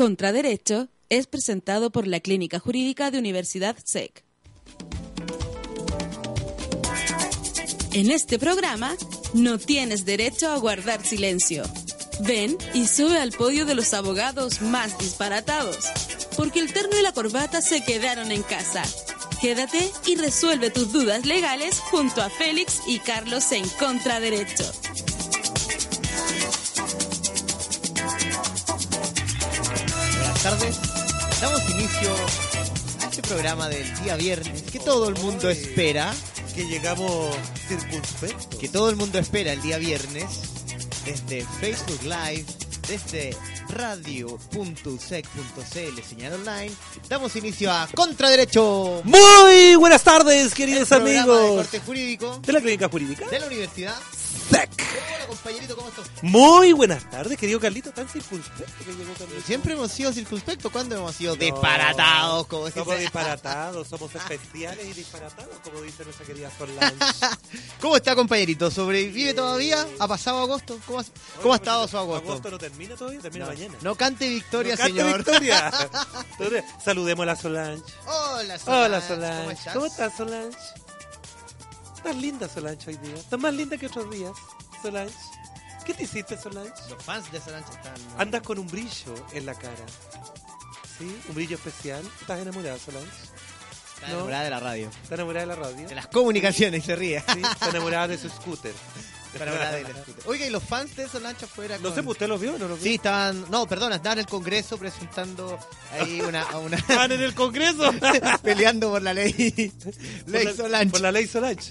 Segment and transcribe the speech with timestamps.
[0.00, 4.24] Contraderecho es presentado por la Clínica Jurídica de Universidad SEC.
[7.92, 8.96] En este programa
[9.34, 11.64] no tienes derecho a guardar silencio.
[12.20, 15.90] Ven y sube al podio de los abogados más disparatados,
[16.34, 18.82] porque el terno y la corbata se quedaron en casa.
[19.42, 24.64] Quédate y resuelve tus dudas legales junto a Félix y Carlos en Contraderecho.
[30.42, 30.78] Buenas tardes.
[31.40, 32.14] Damos inicio
[33.02, 36.14] a este programa del día viernes que todo el mundo espera,
[36.54, 37.36] que llegamos
[37.68, 38.58] circunspectos.
[38.58, 40.24] que todo el mundo espera el día viernes
[41.04, 42.46] desde Facebook Live,
[42.88, 43.36] desde
[43.68, 45.28] radio.usec.cl,
[46.08, 46.72] señal online.
[47.10, 52.52] Damos inicio a Contraderecho, Muy buenas tardes, el queridos programa de amigos corte jurídico de
[52.54, 53.28] la clínica jurídica.
[53.28, 53.94] de la universidad.
[54.50, 56.06] Hola compañerito, ¿cómo estás?
[56.22, 59.42] Muy buenas tardes, querido Carlito, tan circunspecto que llegó también.
[59.42, 62.46] Siempre hemos sido circunspectos, ¿cuándo hemos sido No, disparatados?
[62.48, 63.00] Como Somos dice?
[63.00, 66.96] disparatados, somos especiales y disparatados, como dice nuestra querida Solange.
[67.80, 68.70] ¿Cómo está compañerito?
[68.70, 69.86] ¿Sobrevive todavía?
[70.00, 70.78] ¿Ha pasado agosto?
[70.86, 71.04] ¿Cómo ha,
[71.40, 72.28] cómo ha estado su agosto?
[72.30, 73.74] Agosto no termina todavía, termina No, mañana.
[73.82, 75.16] no cante victoria, No cante señor.
[75.18, 75.72] Victoria.
[76.84, 77.84] Saludemos a la Solange.
[78.06, 78.84] Hola, Solange.
[78.86, 79.52] Hola ¿Cómo Solange.
[79.52, 79.74] estás?
[79.74, 80.58] ¿Cómo estás, Solange?
[82.00, 83.14] Estás linda, Solange, hoy día.
[83.14, 84.32] Estás más linda que otros días,
[84.80, 85.14] Solange.
[85.84, 86.72] ¿Qué te hiciste, Solange?
[86.88, 87.94] Los fans de Solange están...
[88.16, 89.84] Andas con un brillo en la cara.
[90.96, 91.20] ¿Sí?
[91.28, 92.02] Un brillo especial.
[92.22, 93.06] ¿Estás enamorada, Solange?
[93.96, 94.14] Está no.
[94.14, 94.88] enamorada de la radio.
[94.88, 95.88] ¿Estás enamorada de la radio?
[95.88, 97.22] De las comunicaciones, se ríe.
[97.34, 98.72] Sí, está enamorada de su scooter.
[99.32, 100.24] Está enamorada de la scooter.
[100.26, 101.76] Oiga, ¿y los fans de Solange afuera?
[101.78, 102.94] No con- sé, pues, ¿usted los vio o no los Sí, vio?
[102.96, 103.44] estaban...
[103.50, 105.58] No, perdón, estaban en el Congreso presentando
[105.92, 106.42] ahí una...
[106.42, 107.92] a una ¿Estaban en el Congreso?
[108.42, 109.72] peleando por la ley...
[110.24, 110.90] Por ley la- Solange.
[110.90, 111.68] Por la ley en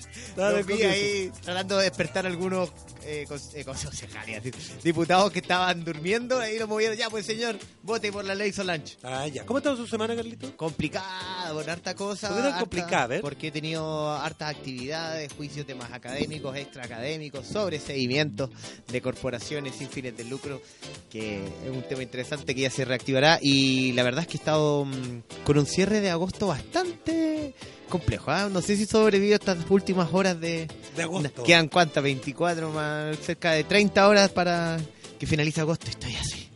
[0.57, 2.69] Los vi ahí tratando de despertar algunos
[3.05, 4.41] eh, cons- eh, concejales,
[4.83, 8.97] diputados que estaban durmiendo, ahí lo movieron, ya pues señor, vote por la ley Solange.
[9.03, 9.45] Ah, ya.
[9.45, 10.55] ¿Cómo ha estado su semana, Carlito?
[10.57, 12.27] Complicado, con harta cosa.
[12.29, 13.21] ¿Por qué harta- complicada, ver?
[13.21, 18.49] Porque he tenido hartas actividades, juicios, temas académicos, extra académicos, sobreseguimientos
[18.91, 20.61] de corporaciones sin fines de lucro,
[21.09, 23.39] que es un tema interesante que ya se reactivará.
[23.41, 27.53] Y la verdad es que he estado mm, con un cierre de agosto bastante
[27.89, 28.31] complejo.
[28.31, 28.50] ¿ah?
[28.51, 31.44] No sé si sobrevivo estas últimas horas de, De agosto.
[31.44, 34.79] Quedan cuántas, 24 más, cerca de 30 horas para
[35.19, 35.88] que finalice agosto.
[35.89, 36.48] Estoy así,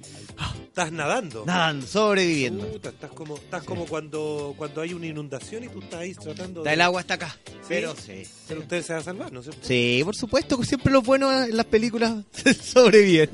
[0.73, 1.44] Estás nadando.
[1.45, 2.66] nadando, sobreviviendo.
[2.66, 6.63] Puta, estás como, estás como cuando, cuando hay una inundación y tú estás ahí tratando
[6.63, 6.73] de...
[6.73, 7.38] El agua hasta acá.
[7.69, 8.23] Pero sí.
[8.47, 9.62] Pero usted se va a salvar, ¿no es cierto?
[9.67, 12.16] Sí, por supuesto, que siempre los buenos en las películas
[12.63, 13.29] sobreviven.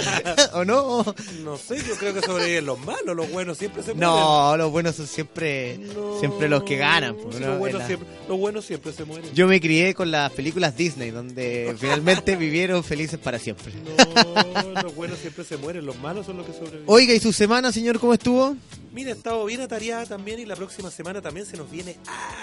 [0.54, 1.04] ¿O no?
[1.42, 4.08] No sé, yo creo que sobreviven los malos, los buenos siempre se mueren.
[4.08, 7.16] No, los buenos son siempre, No, siempre los que ganan.
[7.16, 7.46] pues, sí, ¿no?
[7.48, 9.34] los, En buenos la- siempre, los buenos siempre se mueren.
[9.34, 13.72] Yo me crié con las películas Disney, donde finalmente vivieron felices para siempre.
[13.74, 16.75] No, los buenos siempre se mueren, los malos son los que sobreviven.
[16.86, 18.56] Oiga, ¿y su semana, señor, cómo estuvo?
[18.92, 21.96] Mira, he estado bien atareada también y la próxima semana también se nos viene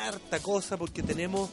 [0.07, 1.49] harta cosa porque tenemos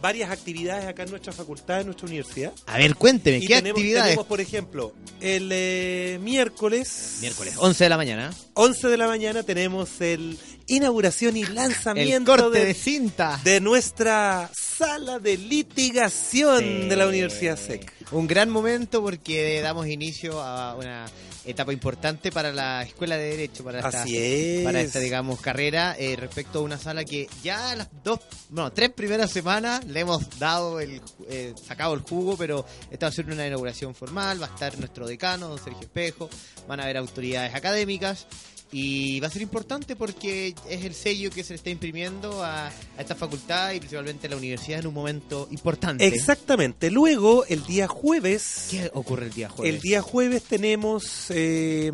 [0.00, 2.52] varias actividades acá en nuestra facultad, en nuestra universidad.
[2.66, 4.04] A ver, cuénteme, Y ¿qué tenemos, actividades?
[4.10, 8.34] tenemos, por ejemplo, el eh, miércoles, Miércoles, 11 de la mañana.
[8.54, 13.40] 11 de la mañana tenemos el inauguración y El lanzamiento corte de, de cinta.
[13.42, 16.88] de nuestra sala de litigación Sí.
[16.88, 17.92] de la Universidad SEC.
[18.12, 21.06] Un gran momento porque damos inicio a una
[21.44, 24.64] etapa importante para la Escuela de Derecho, para esta, Así es.
[24.64, 28.90] para esta digamos, carrera, eh, respecto a una sala que ya las dos, bueno, tres
[28.90, 33.26] primeras semanas le hemos dado el, eh, sacado el jugo, pero esta va a ser
[33.26, 36.28] una inauguración formal, va a estar nuestro decano, don Sergio Espejo,
[36.68, 38.26] van a haber autoridades académicas.
[38.70, 42.66] Y va a ser importante porque es el sello que se le está imprimiendo a,
[42.66, 46.06] a esta facultad y principalmente a la universidad en un momento importante.
[46.06, 46.90] Exactamente.
[46.90, 49.74] Luego, el día jueves, ¿Qué ocurre el día jueves?
[49.74, 51.92] el día jueves tenemos, eh,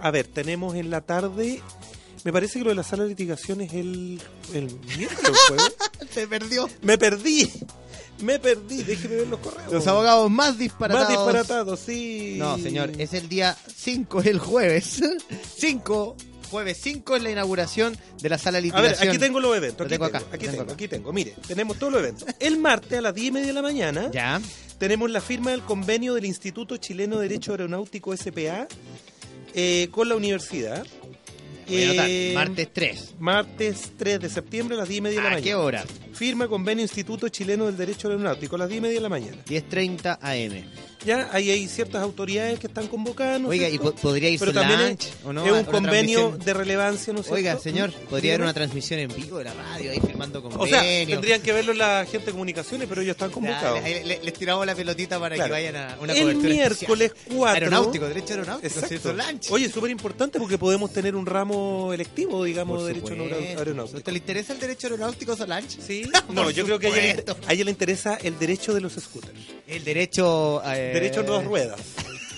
[0.00, 1.62] a ver, tenemos en la tarde,
[2.24, 4.20] me parece que lo de la sala de litigación es el,
[4.54, 4.64] el
[4.98, 5.72] miércoles jueves.
[6.14, 6.68] Se perdió.
[6.82, 7.50] Me perdí,
[8.22, 9.72] me perdí, déjeme ver los correos.
[9.72, 11.08] Los abogados más disparatados.
[11.08, 12.36] Más disparatados, sí.
[12.38, 15.00] No, señor, es el día 5, el jueves.
[15.58, 16.16] 5,
[16.50, 19.08] jueves 5 es la inauguración de la sala de A ver, litigación.
[19.08, 19.78] aquí tengo los eventos.
[19.78, 20.72] Lo Aquí tengo tengo, acá, aquí tengo tengo, acá.
[20.74, 21.12] aquí tengo.
[21.12, 22.28] Mire, tenemos todos los eventos.
[22.40, 24.40] El martes a las 10 y media de la mañana Ya.
[24.78, 28.66] tenemos la firma del convenio del Instituto Chileno de Derecho Aeronáutico SPA
[29.54, 30.86] eh, con la universidad.
[31.70, 33.14] Voy a anotar, Eh, martes 3.
[33.18, 35.44] Martes 3 de septiembre a las 10 y media de la ¿A mañana.
[35.44, 35.84] qué hora?
[36.20, 39.38] Firma convenio Instituto Chileno del Derecho Aeronáutico a las 10 y media de la mañana.
[39.48, 40.64] 10.30 AM.
[41.06, 43.48] Ya ahí hay ciertas autoridades que están convocando.
[43.48, 45.46] Oiga, ¿y po- podría ir Pero también lunch es, o no?
[45.46, 49.08] es a un convenio de relevancia, ¿no es Oiga, señor, podría haber una transmisión en
[49.16, 50.66] vivo de la radio ahí firmando O convenio.
[50.78, 53.80] sea, tendrían que verlo la gente de comunicaciones, pero ellos están convocados.
[53.82, 55.48] Les tiramos la pelotita para Claro.
[55.48, 57.34] que vayan a una El cobertura miércoles especial.
[57.38, 57.54] 4.
[57.54, 58.88] Aeronáutico, derecho aeronáutico, Exacto.
[58.88, 59.12] ¿cierto?
[59.14, 59.50] Lunch.
[59.52, 63.14] Oye, súper importante porque podemos tener un ramo electivo, digamos, de derecho
[63.56, 64.00] aeronáutico.
[64.02, 65.78] ¿Te le interesa el derecho aeronáutico, Solange?
[65.80, 68.72] Sí, Por no, yo creo que a ella, le, a ella le interesa el derecho
[68.74, 69.38] de los scooters.
[69.66, 70.62] El derecho...
[70.64, 71.80] eh, Derecho en dos ruedas.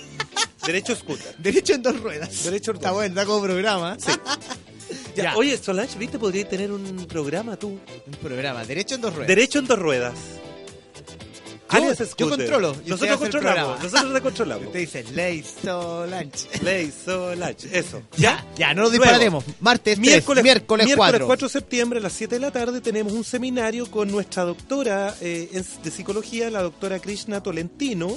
[0.67, 1.35] derecho scooter.
[1.39, 2.45] Derecho en dos ruedas.
[2.45, 2.97] Derecho en Está dos.
[2.99, 3.97] bueno, está como programa.
[3.99, 4.11] Sí.
[5.17, 5.37] Ya, Ya.
[5.37, 6.19] Oye, Solange, ¿viste?
[6.19, 7.69] Podría tener un programa tú.
[8.07, 9.29] Un programa, derecho en dos ruedas.
[9.29, 10.15] Derecho en dos ruedas.
[11.73, 13.83] Yo- controlo, Nosotros controlamos.
[13.83, 14.67] Nosotros te controlamos.
[14.67, 16.49] Usted dice, Ley Solange.
[16.63, 17.79] Ley Solange.
[17.79, 18.03] Eso.
[18.17, 19.45] Ya, ya, no Luego, dispararemos.
[19.61, 21.27] Martes 3, Miércoles, miércoles, miércoles 4.
[21.27, 25.15] 4 de septiembre a las 7 de la tarde tenemos un seminario con nuestra doctora
[25.21, 25.49] eh,
[25.83, 28.17] de psicología, la doctora Krishna Tolentino,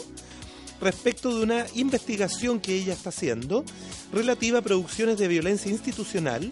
[0.82, 3.64] respecto de una investigación que ella está haciendo
[4.12, 6.52] relativa a producciones de violencia institucional,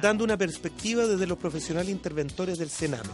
[0.00, 3.08] dando una perspectiva desde los profesionales interventores del Sename.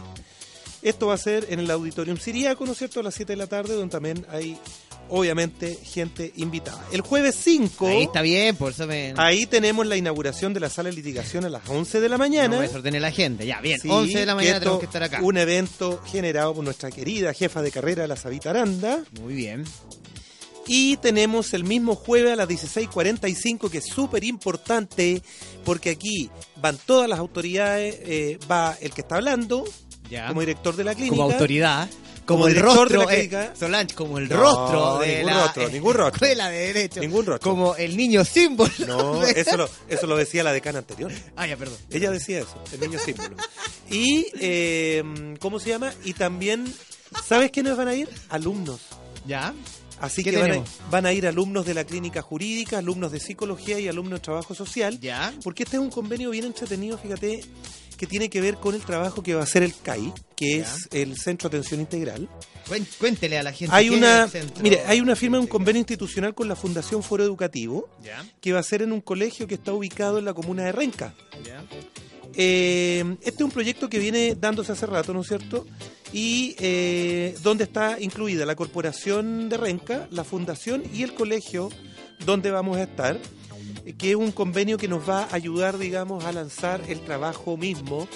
[0.81, 3.37] Esto va a ser en el Auditorium Siriaco, ¿no es cierto?, a las 7 de
[3.37, 4.57] la tarde, donde también hay,
[5.09, 6.85] obviamente, gente invitada.
[6.91, 7.87] El jueves 5...
[7.87, 9.13] Ahí está bien, por eso me...
[9.17, 12.55] Ahí tenemos la inauguración de la sala de litigación a las 11 de la mañana.
[12.55, 13.45] No me desordene la gente.
[13.45, 13.79] Ya, bien.
[13.79, 15.19] Sí, 11 de la mañana tenemos que estar acá.
[15.21, 19.03] Un evento generado por nuestra querida jefa de carrera, la Sabita Aranda.
[19.21, 19.65] Muy bien.
[20.71, 25.23] Y tenemos el mismo jueves a las 16.45, que es súper importante,
[25.65, 26.29] porque aquí
[26.61, 29.65] van todas las autoridades, eh, va el que está hablando,
[30.09, 30.27] Ya.
[30.27, 31.15] como director de la clínica.
[31.15, 31.89] Como autoridad.
[32.25, 33.55] Como Como, el director de rostro, la eh, clínica.
[33.59, 36.13] Solange, como el No, rostro de ningún la rostro, ningún rostro.
[36.27, 36.99] escuela de derecho.
[36.99, 37.51] Ningún rostro.
[37.51, 38.69] Como el niño símbolo.
[38.87, 41.11] No, eso lo, eso lo decía la decana anterior.
[41.35, 41.77] Ah, ya, perdón.
[41.89, 43.35] Ella decía eso, el niño símbolo.
[43.89, 45.03] Y, eh,
[45.39, 45.91] ¿cómo se llama?
[46.03, 46.71] Y también,
[47.25, 48.07] ¿sabes quiénes van a ir?
[48.29, 48.79] Alumnos.
[49.25, 49.53] Ya.
[49.99, 53.19] Así ¿Qué que van a, van a ir alumnos de la clínica jurídica, alumnos de
[53.19, 54.99] psicología y alumnos de trabajo social.
[54.99, 55.33] Ya.
[55.43, 57.43] Porque este es un convenio bien entretenido, fíjate,
[57.99, 60.63] que tiene que ver con el trabajo que va a hacer el CAI, que Ya.
[60.63, 62.29] es el Centro de Atención Integral.
[62.97, 63.75] Cuéntele a la gente.
[63.75, 64.29] Hay una,
[64.61, 68.25] mire, hay una firma de un convenio institucional con la Fundación Foro Educativo, Ya.
[68.39, 71.13] que va a ser en un colegio que está ubicado en la comuna de Renca.
[71.45, 71.61] Ya.
[72.35, 75.65] Eh, este es un proyecto que viene dándose hace rato, ¿no es cierto?
[76.13, 81.69] Y eh, donde está incluida la Corporación de Renca, la Fundación y el colegio
[82.25, 83.19] donde vamos a estar,
[83.97, 88.07] que es un convenio que nos va a ayudar, digamos, a lanzar el trabajo mismo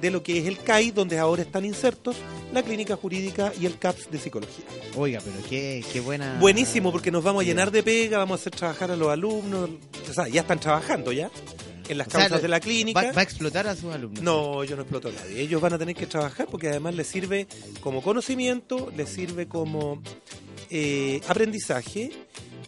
[0.00, 2.16] de lo que es el CAI, donde ahora están insertos
[2.52, 4.64] la Clínica Jurídica y el CAPS de Psicología.
[4.96, 6.38] Oiga, pero qué, qué buena.
[6.38, 9.70] Buenísimo, porque nos vamos a llenar de pega, vamos a hacer trabajar a los alumnos,
[10.10, 11.30] o sea, ya están trabajando ya
[11.88, 13.02] en las O sea, causas de la clínica.
[13.02, 14.22] Va, va a explotar a sus alumnos.
[14.22, 15.40] No, yo no exploto a nadie.
[15.40, 17.46] Ellos van a tener que trabajar porque además les sirve
[17.80, 20.02] como conocimiento, les sirve como
[20.70, 22.10] eh, aprendizaje.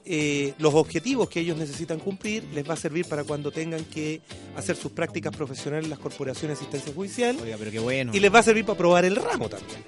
[0.06, 4.20] Eh, los objetivos que ellos necesitan cumplir les va a servir para cuando tengan que
[4.56, 8.12] hacer sus prácticas profesionales en las corporaciones de asistencia judicial Oiga, pero qué bueno.
[8.14, 9.78] y les va a servir para probar el ramo también.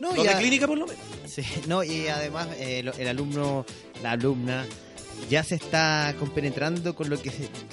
[0.00, 1.02] no, y a- clínica por lo menos.
[1.26, 3.66] Sí, no, y además eh, el alumno,
[4.02, 4.64] la alumna,
[5.28, 7.30] ya se está compenetrando con lo que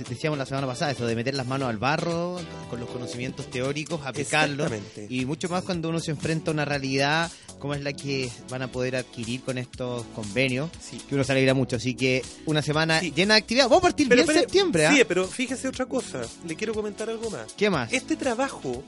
[0.09, 2.37] decíamos la semana pasada, eso de meter las manos al barro,
[2.69, 4.71] con los conocimientos teóricos, aplicarlos.
[5.09, 8.61] Y mucho más cuando uno se enfrenta a una realidad como es la que van
[8.61, 10.97] a poder adquirir con estos convenios, Sí.
[11.07, 11.75] que uno se alegra mucho.
[11.77, 13.11] Así que una semana Sí.
[13.15, 13.65] llena de actividad.
[13.65, 14.93] Vamos a partir bien espere, septiembre, ¿ah?
[14.95, 16.21] Sí, pero fíjese otra cosa.
[16.47, 17.53] Le quiero comentar algo más.
[17.53, 17.91] ¿Qué más?
[17.93, 18.83] Este trabajo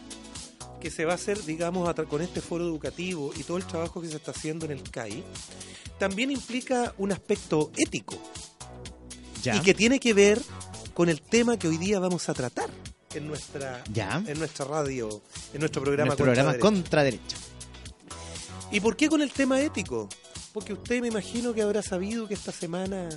[0.82, 4.08] que se va a hacer, digamos, con este foro educativo y todo el trabajo que
[4.10, 5.24] se está haciendo en el CAI,
[5.98, 8.16] también implica un aspecto ético
[9.42, 9.56] ya.
[9.56, 10.40] y que tiene que ver
[10.94, 12.70] con el tema que hoy día vamos a tratar
[13.16, 14.22] en nuestra, Ya.
[14.28, 15.22] en nuestra radio,
[15.54, 16.08] en nuestro programa.
[16.10, 16.66] Nuestro Contra programa Derecho.
[16.68, 17.38] Contra Derecho.
[18.72, 20.10] ¿Y por qué con el tema ético?
[20.54, 23.08] Porque usted me imagino que habrá sabido que esta semana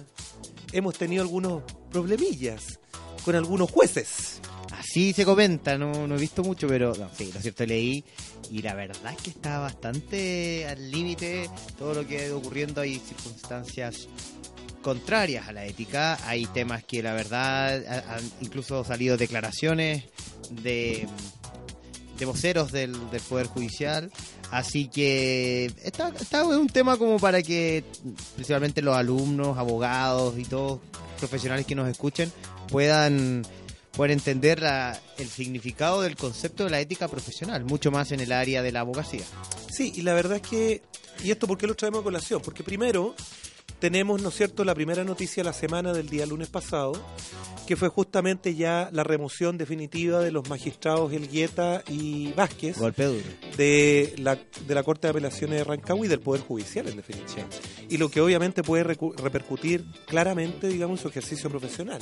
[0.73, 2.79] hemos tenido algunos problemillas
[3.25, 4.41] con algunos jueces.
[4.73, 8.05] Así se comenta, no, he visto mucho, pero sí, lo cierto leí
[8.51, 12.81] y la verdad es que está bastante al límite todo lo que ha ido ocurriendo.
[12.81, 14.09] Hay circunstancias
[14.83, 20.05] contrarias a la ética, hay temas que la verdad ha- han incluso salido declaraciones
[20.51, 21.07] de,
[22.21, 22.93] de voceros del,
[23.29, 24.13] Poder Judicial.
[24.53, 26.13] Así que está,
[26.45, 27.83] un tema como para que
[28.37, 30.81] principalmente los alumnos, abogados y todos
[31.19, 32.31] profesionales que nos escuchen
[32.69, 33.45] puedan
[33.93, 38.31] puedan entender la- el significado del concepto de la ética profesional, mucho más en el
[38.31, 39.25] área de la abogacía.
[39.69, 40.83] Sí, y la verdad es que,
[41.25, 43.17] y esto por qué lo traemos a colación, porque primero,
[43.81, 46.93] tenemos, ¿no es cierto?, la primera noticia de la semana del día lunes pasado,
[47.67, 53.25] que fue justamente ya la remoción definitiva de los magistrados Elgueta y Vázquez Golpe duro.
[53.57, 57.47] de la, de la Corte de Apelaciones de Rancagua y del Poder Judicial, en definitiva.
[57.89, 62.01] Y lo que obviamente puede repercutir claramente, digamos, en su ejercicio profesional.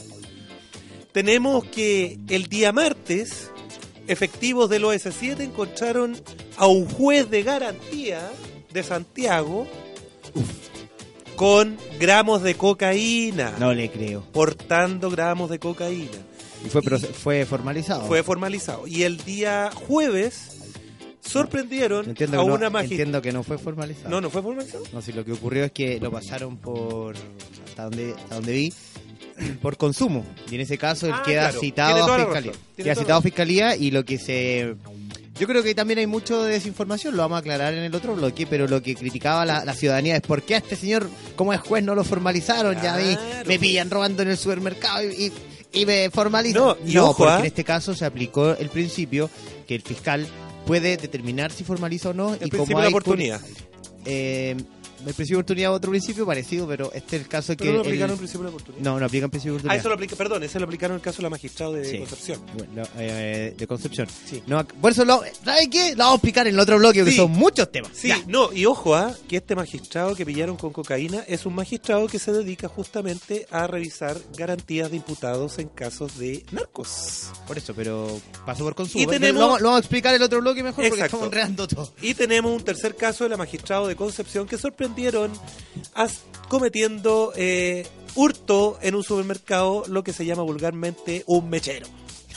[1.13, 3.51] Tenemos que el día martes,
[4.09, 6.17] efectivos del OS7 encontraron
[6.57, 8.29] a un juez de garantía
[8.73, 9.67] de Santiago
[11.39, 14.23] con gramos de cocaína, No le creo.
[14.33, 16.11] portando gramos de cocaína.
[16.67, 18.05] Y fue, fue formalizado.
[18.07, 18.87] Fue formalizado.
[18.89, 20.57] Y el día jueves
[21.21, 23.03] sorprendieron entiendo a no, una magistrada.
[23.03, 24.09] entiendo que no fue formalizado.
[24.11, 24.83] No, no fue formalizado.
[24.93, 27.15] No, si lo que ocurrió es que lo pasaron por,
[27.69, 28.73] hasta donde, hasta donde vi,
[29.63, 30.25] por consumo.
[30.51, 31.61] Y en ese caso él Ah, queda claro.
[31.61, 32.53] citado a fiscalía.
[32.77, 34.75] Queda citado a fiscalía y lo que se...
[35.39, 38.15] Yo creo que también hay mucho de desinformación, lo vamos a aclarar en el otro
[38.17, 41.53] bloque, pero lo que criticaba la, la ciudadanía es por qué a este señor, como
[41.53, 43.59] es juez, no lo formalizaron, ya vi, Claro, me pues.
[43.59, 45.33] pillan robando en el supermercado y, y-
[45.71, 46.63] y me formalizan.
[46.63, 47.39] No, y ojo, porque ¿ah?
[47.41, 49.29] en este caso se aplicó el principio
[49.67, 50.27] que el fiscal
[50.67, 52.35] puede determinar si formaliza o no.
[52.35, 53.41] El y como de hay oportunidad.
[54.07, 54.57] eh,
[55.07, 57.65] el principio de oportunidad otro principio parecido, pero este es el caso que...
[57.67, 58.85] No el- aplicaron el principio de oportunidad.
[58.85, 59.81] no, no aplica el principio de Ah, oportunidad.
[59.81, 61.99] eso lo aplica, perdón, ese lo aplicaron en el caso de la magistrada de Sí.
[61.99, 62.41] Concepción.
[62.57, 64.09] Bueno, eh, de Concepción.
[64.29, 64.43] Sí.
[64.47, 65.91] No, por eso, lo, ¿sabe qué?
[65.93, 67.17] Lo vamos a explicar en el otro bloque, que Sí.
[67.17, 67.91] son muchos temas.
[67.95, 68.23] Sí, Ya.
[68.27, 72.19] no, y ojo, ah, que este magistrado que pillaron con cocaína es un magistrado que
[72.19, 77.29] se dedica justamente a revisar garantías de imputados en casos de narcos.
[77.47, 79.03] Por eso, pero pasó por consumo.
[79.03, 81.05] Y Pero tenemos- Lo, vamos, lo vamos a explicar en el otro bloque mejor porque
[81.05, 81.93] estamos enredando todo.
[82.03, 85.33] Y tenemos un tercer caso de la magistrado de Concepción que sorprendieron
[86.49, 91.87] cometiendo eh, hurto en un supermercado, lo que se llama vulgarmente un mechero.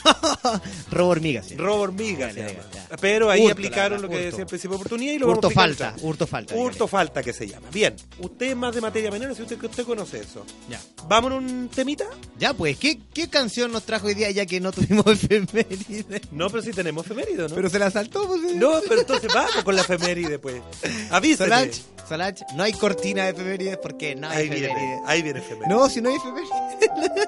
[0.90, 1.46] Robo hormigas.
[1.46, 1.56] sí.
[1.56, 2.60] Robo hormiga se llama.
[2.72, 2.96] ya.
[3.00, 4.26] Pero ahí Hurto, aplicaron lo que hurto.
[4.26, 6.54] decía el principio de oportunidad y lo Hurto vamos a falta, hurto falta.
[6.54, 7.68] Hurto falta que se llama.
[7.72, 10.44] Bien, usted es más de materia menor, si usted, que usted conoce eso.
[10.68, 10.80] Ya.
[11.08, 12.04] ¿Vamos a un temita?
[12.38, 16.20] Ya, pues, ¿qué, ¿qué canción nos trajo hoy día ya que no tuvimos efeméride?
[16.32, 17.54] No, pero sí tenemos efeméride, ¿no?
[17.54, 18.40] Pero se la saltó, pues.
[18.56, 20.56] No, pero entonces vamos con la efeméride, pues.
[21.10, 21.50] Avísate.
[21.50, 25.68] Solange, Solange, no hay cortina de efemérides porque no hay Ahí viene, ahí viene efeméride.
[25.68, 26.50] No, si no hay efemérides.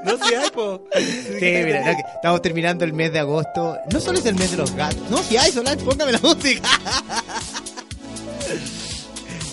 [0.05, 0.85] No, si hay, po.
[0.95, 3.79] Sí, mira, no, que estamos terminando el mes de agosto.
[3.93, 5.09] No solo es el mes de los gatos.
[5.11, 6.69] No, si hay, Solange, póngame la música.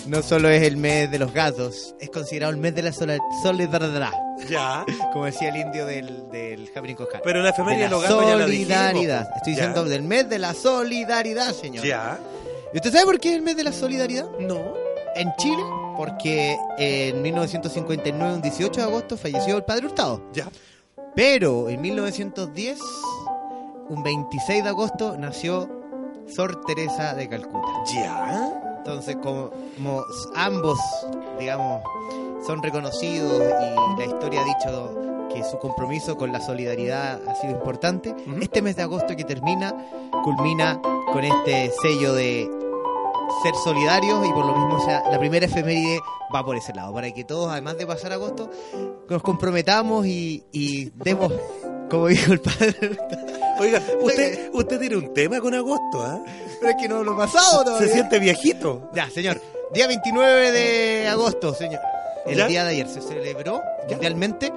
[0.06, 4.10] No solo es el mes de los gatos, es considerado el mes de la solidaridad.
[4.50, 4.84] Ya.
[5.12, 7.22] Como decía el indio del, del Javier Cojar.
[7.22, 9.28] Pero la efeméride de los gatos ya la dijimos, solidaridad.
[9.30, 9.36] po.
[9.36, 9.58] Estoy Ya.
[9.68, 11.84] diciendo del mes de la solidaridad, señor.
[11.86, 12.18] Ya.
[12.74, 14.26] ¿Y usted sabe por qué es el mes de la solidaridad?
[14.40, 14.74] No.
[15.14, 15.62] En Chile,
[15.96, 20.20] porque en 1959, un 18 de agosto, falleció el padre Hurtado.
[20.32, 20.48] Ya.
[21.14, 22.78] Pero en 1910,
[23.88, 25.68] un 26 de agosto, nació
[26.26, 27.68] Sor Teresa de Calcuta.
[27.94, 28.76] Ya.
[28.78, 30.04] Entonces, como, como
[30.34, 30.78] ambos,
[31.38, 31.82] digamos,
[32.46, 37.52] son reconocidos y la historia ha dicho que su compromiso con la solidaridad ha sido
[37.52, 39.74] importante, este mes de agosto que termina,
[40.24, 40.80] culmina
[41.12, 42.50] con este sello de
[43.42, 46.00] ser solidarios y por lo mismo o sea, la primera efeméride
[46.34, 48.50] va por ese lado, para que todos, además de pasar agosto,
[49.08, 51.32] nos comprometamos y, y demos,
[51.90, 52.74] como dijo el padre,
[53.60, 56.20] Oiga, usted, usted tiene un tema con agosto, ¿ah?
[56.58, 57.92] pero es que no lo he pasado Se todavía.
[57.92, 58.90] siente viejito.
[58.94, 59.40] Ya, señor.
[59.72, 61.80] Día 29 de agosto, señor.
[62.26, 62.46] El ¿Ya?
[62.46, 63.94] día de ayer se celebró ¿Ya?
[63.94, 64.52] mundialmente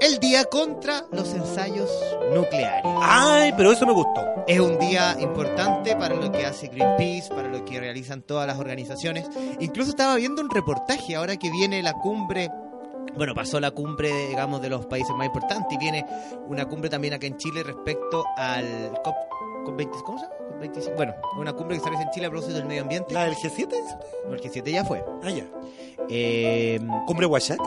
[0.00, 1.90] el día contra los ensayos
[2.34, 2.84] nucleares.
[3.02, 4.24] Ay, pero eso me gustó.
[4.46, 8.58] Es un día importante para lo que hace Greenpeace, para lo que realizan todas las
[8.58, 9.26] organizaciones.
[9.60, 12.50] Incluso estaba viendo un reportaje ahora que viene la cumbre.
[13.16, 16.04] Bueno, pasó la cumbre, digamos, de los países más importantes y viene
[16.46, 19.14] una cumbre también acá en Chile respecto al COP,
[19.66, 20.34] COP20, ¿cómo se llama?
[20.60, 20.94] COP25.
[20.96, 23.12] Bueno, una cumbre que se realiza en Chile a propósito del medio ambiente.
[23.14, 23.50] ¿La del G7?
[23.50, 24.06] dice usted?
[24.28, 25.04] Porque 7 ya fue.
[25.22, 25.44] Ah, ya.
[26.08, 27.62] Eh, ¿Cumbre Huachaca?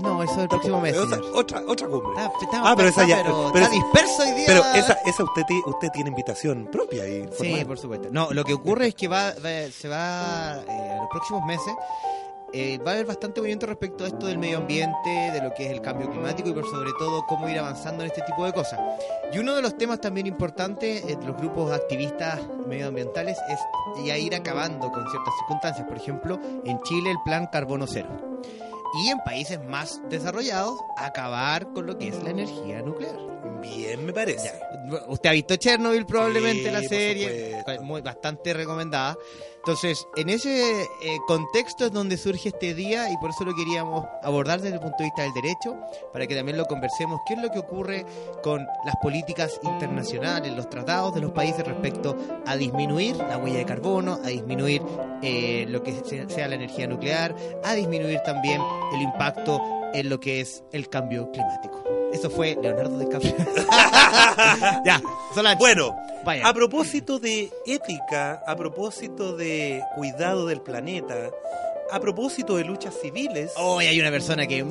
[0.00, 0.96] no, eso es el próximo mes.
[0.96, 2.10] Otra, otra, otra cumbre.
[2.22, 4.44] Está- está- Ah, pero esa ya- Pero, pero está es- disperso hoy día.
[4.46, 7.66] Pero esa, esa usted, usted tiene invitación propia y Sí, formal.
[7.66, 8.08] por supuesto.
[8.10, 11.72] No, lo que ocurre es que va, va- se va eh, a los próximos meses.
[12.52, 15.66] Eh, va a haber bastante movimiento respecto a esto del medio ambiente, de lo que
[15.66, 18.52] es el cambio climático y por sobre todo cómo ir avanzando en este tipo de
[18.52, 18.80] cosas.
[19.32, 23.58] Y uno de los temas también importantes de los grupos activistas medioambientales es
[24.04, 25.86] ya ir acabando con ciertas circunstancias.
[25.86, 28.08] Por ejemplo, en Chile el plan carbono cero.
[29.04, 33.16] Y en países más desarrollados, acabar con lo que es la energía nuclear.
[33.60, 34.52] Bien, me parece.
[35.08, 37.82] Usted ha visto Chernobyl probablemente Sí, la serie, supuesto.
[37.84, 39.16] muy, bastante recomendada.
[39.58, 40.86] Entonces, en ese eh,
[41.26, 44.96] contexto es donde surge este día y por eso lo queríamos abordar desde el punto
[44.98, 45.76] de vista del derecho,
[46.14, 47.20] para que también lo conversemos.
[47.26, 48.06] ¿Qué es lo que ocurre
[48.42, 53.66] con las políticas internacionales, los tratados de los países respecto a disminuir la huella de
[53.66, 54.80] carbono, a disminuir
[55.22, 58.62] eh, lo que se- sea la energía nuclear, a disminuir también
[58.94, 59.60] el impacto
[59.92, 61.84] en lo que es el cambio climático.
[62.12, 63.34] Eso fue Leonardo DiCaprio.
[64.84, 65.00] ya,
[65.34, 65.58] Solange.
[65.58, 66.46] Bueno, Vaya.
[66.48, 71.30] a propósito de ética, a propósito de cuidado del planeta,
[71.90, 74.64] a propósito de luchas civiles, Hoy hay una persona que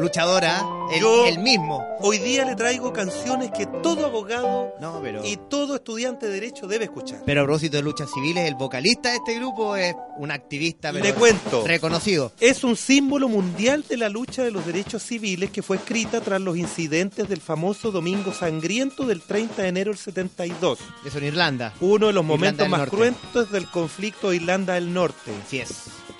[0.00, 1.84] luchadora, el, Yo- el mismo.
[2.00, 6.66] hoy día le traigo canciones que todo abogado No, pero y todo estudiante de derecho
[6.66, 7.22] debe escuchar.
[7.26, 11.04] pero a propósito de luchas civiles, el vocalista de este grupo es un activista pero
[11.04, 11.64] Le cuento.
[11.66, 12.32] reconocido.
[12.40, 16.40] Es un símbolo mundial de la lucha de los derechos civiles que fue escrita tras
[16.40, 20.78] los incidentes del famoso Domingo Sangriento del 30 de enero del 72.
[21.04, 21.72] Eso en Irlanda.
[21.80, 22.96] Uno de los Irlanda momentos del más Norte.
[22.96, 25.32] cruentos del conflicto de Irlanda del Norte.
[25.46, 25.70] Así es.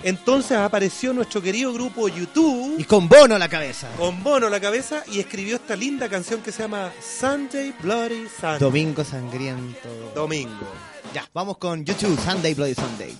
[0.03, 3.87] Entonces apareció nuestro querido grupo YouTube Y con Bono a la cabeza.
[3.97, 8.27] con Bono a la cabeza y escribió esta linda canción que se llama Sunday Bloody
[8.39, 8.59] Sunday.
[8.59, 9.89] Domingo sangriento.
[10.15, 10.67] Domingo.
[11.13, 13.15] Ya, vamos con YouTube, Sunday Bloody Sunday.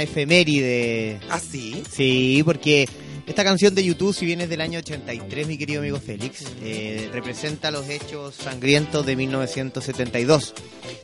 [0.00, 1.20] Una efeméride.
[1.28, 1.82] Ah, sí.
[1.90, 2.88] Sí, porque
[3.26, 7.08] esta canción de YouTube, si bien es del año 83, mi querido amigo Félix, eh,
[7.12, 10.54] representa los hechos sangrientos de 1972.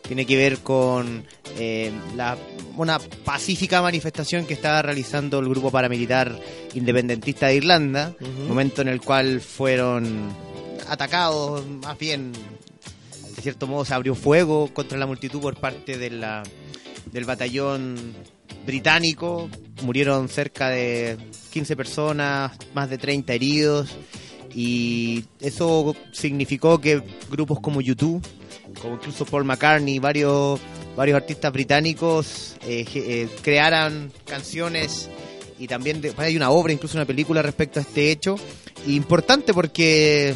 [0.07, 1.25] Tiene que ver con
[1.59, 2.37] eh, la,
[2.77, 6.39] una pacífica manifestación que estaba realizando el grupo paramilitar
[6.75, 8.31] independentista de Irlanda, Ujú.
[8.49, 10.31] momento en el cual fueron
[10.89, 12.33] atacados, más bien,
[13.35, 16.43] de cierto modo se abrió fuego contra la multitud por parte de la,
[17.13, 18.15] del batallón
[18.67, 19.49] británico.
[19.83, 21.17] Murieron cerca de
[21.53, 23.89] 15 personas, más de 30 heridos.
[24.55, 28.25] Y eso significó que grupos como YouTube,
[28.81, 30.59] como incluso Paul McCartney, varios,
[30.97, 35.11] varios artistas británicos eh, eh, crearan canciones
[35.59, 38.37] y también de- hay una obra, incluso una película respecto a este hecho.
[38.87, 40.35] Importante porque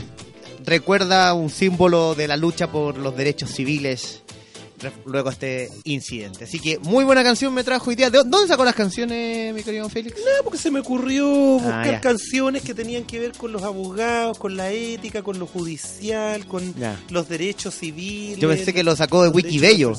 [0.66, 4.22] recuerda un símbolo de la lucha por los derechos civiles
[5.06, 6.44] luego este incidente.
[6.44, 8.10] Así que muy buena canción me trajo hoy día.
[8.10, 10.16] ¿De dó- ¿Dónde sacó las canciones, mi querido Félix?
[10.20, 12.00] Ah, porque se me ocurrió buscar Ah, ya.
[12.00, 16.74] canciones que tenían que ver con los abogados, con la ética, con lo judicial, con
[16.74, 16.98] Ya.
[17.10, 18.38] los derechos civiles.
[18.38, 19.92] Yo pensé que lo sacó de Wikibello.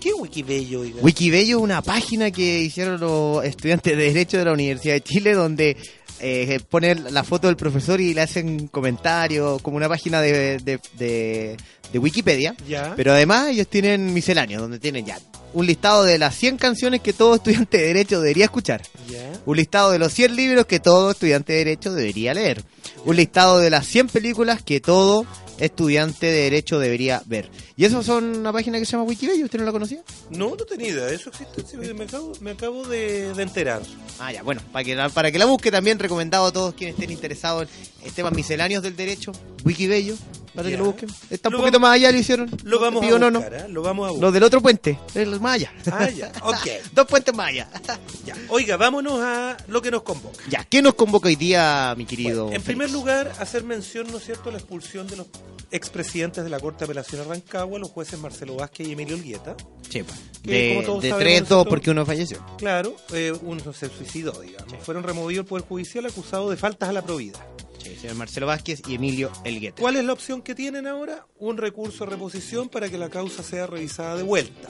[0.00, 1.00] ¿Qué Wikibello, oiga?
[1.02, 5.34] Wikibello es una página que hicieron los estudiantes de Derecho de la Universidad de Chile
[5.34, 5.76] donde
[6.22, 10.78] eh, ponen la foto del profesor y le hacen comentarios, como una página de, de,
[10.98, 11.56] de-
[11.92, 12.54] de Wikipedia.
[12.68, 12.94] Ya.
[12.96, 15.18] Pero además ellos tienen misceláneos, donde tienen ya
[15.52, 18.82] un listado de las 100 canciones que todo estudiante de Derecho debería escuchar.
[19.08, 19.32] Ya.
[19.46, 22.62] Un listado de los 100 libros que todo estudiante de Derecho debería leer.
[23.04, 25.26] Un listado de las 100 películas que todo
[25.58, 27.50] estudiante de Derecho debería ver.
[27.76, 30.02] Y eso son una página que se llama Wikipedia, ¿usted no la conocía?
[30.30, 31.08] No, no tenía idea.
[31.08, 31.76] Eso existe.
[31.94, 33.82] me acabo, me acabo de, de enterar.
[34.18, 36.94] Ah, ya, bueno, para que, la, para que la busque también recomendado a todos quienes
[36.94, 37.68] estén interesados
[38.02, 39.32] en temas misceláneos del derecho,
[39.64, 40.14] Wikibello,
[40.54, 40.76] para Ya.
[40.76, 41.08] que lo busquen.
[41.30, 42.50] Está un Lo poquito vamos- más allá, lo hicieron.
[42.64, 43.68] Lo vamos a buscar, ¿ah?
[43.68, 44.22] Lo vamos a buscar.
[44.24, 45.72] Los del otro puente, el más allá.
[45.92, 46.32] Ah, ya.
[46.42, 46.66] Ok.
[46.92, 47.68] Dos puentes más allá.
[48.24, 48.34] Ya.
[48.48, 50.42] Oiga, vámonos a lo que nos convoca.
[50.48, 52.44] ya, ¿qué nos convoca hoy día, mi querido?
[52.44, 52.64] Bueno, en Félix?
[52.64, 55.26] primer lugar, hacer mención, ¿no es cierto?, a la expulsión de los
[55.70, 59.56] expresidentes de la Corte de Apelación de Rancagua, los jueces Marcelo Vázquez y Emilio Olgueta.
[59.88, 60.18] Sí, pues.
[60.42, 60.50] que
[60.84, 62.44] de, de tres, dos, porque uno falleció.
[62.58, 64.74] Claro, eh, uno se suicidó, digamos.
[64.82, 67.40] Fueron removidos del Poder Judicial acusados de faltas a la probidad.
[67.82, 69.80] Sí, señor Marcelo Vázquez y Emilio Elgueta.
[69.80, 71.26] ¿Cuál es la opción que tienen ahora?
[71.38, 74.68] Un recurso de reposición para que la causa sea revisada de vuelta.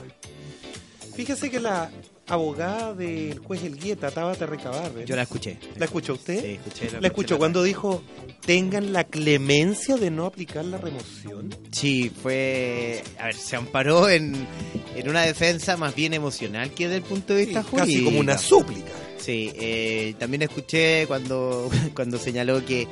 [1.15, 1.91] Fíjese que la
[2.27, 5.57] abogada del juez Elgueta, Tabata Recabarre, Yo la escuché.
[5.77, 6.41] ¿la escuchó usted?
[6.41, 7.01] Sí, escuché.
[7.01, 8.01] La escuchó cuando dijo,
[8.45, 11.53] tengan la clemencia de no aplicar la remoción.
[11.71, 13.03] Sí, fue.
[13.19, 14.47] A ver, se amparó en,
[14.95, 18.05] en una defensa más bien emocional que desde el punto de Sí, vista casi jurídico.
[18.05, 18.91] como una súplica.
[19.21, 22.87] Sí, eh, también escuché cuando, cuando señaló que,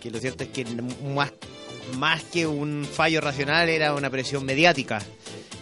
[0.00, 0.64] que lo cierto es que
[1.14, 1.32] más,
[1.96, 5.00] más que un fallo racional era una presión mediática.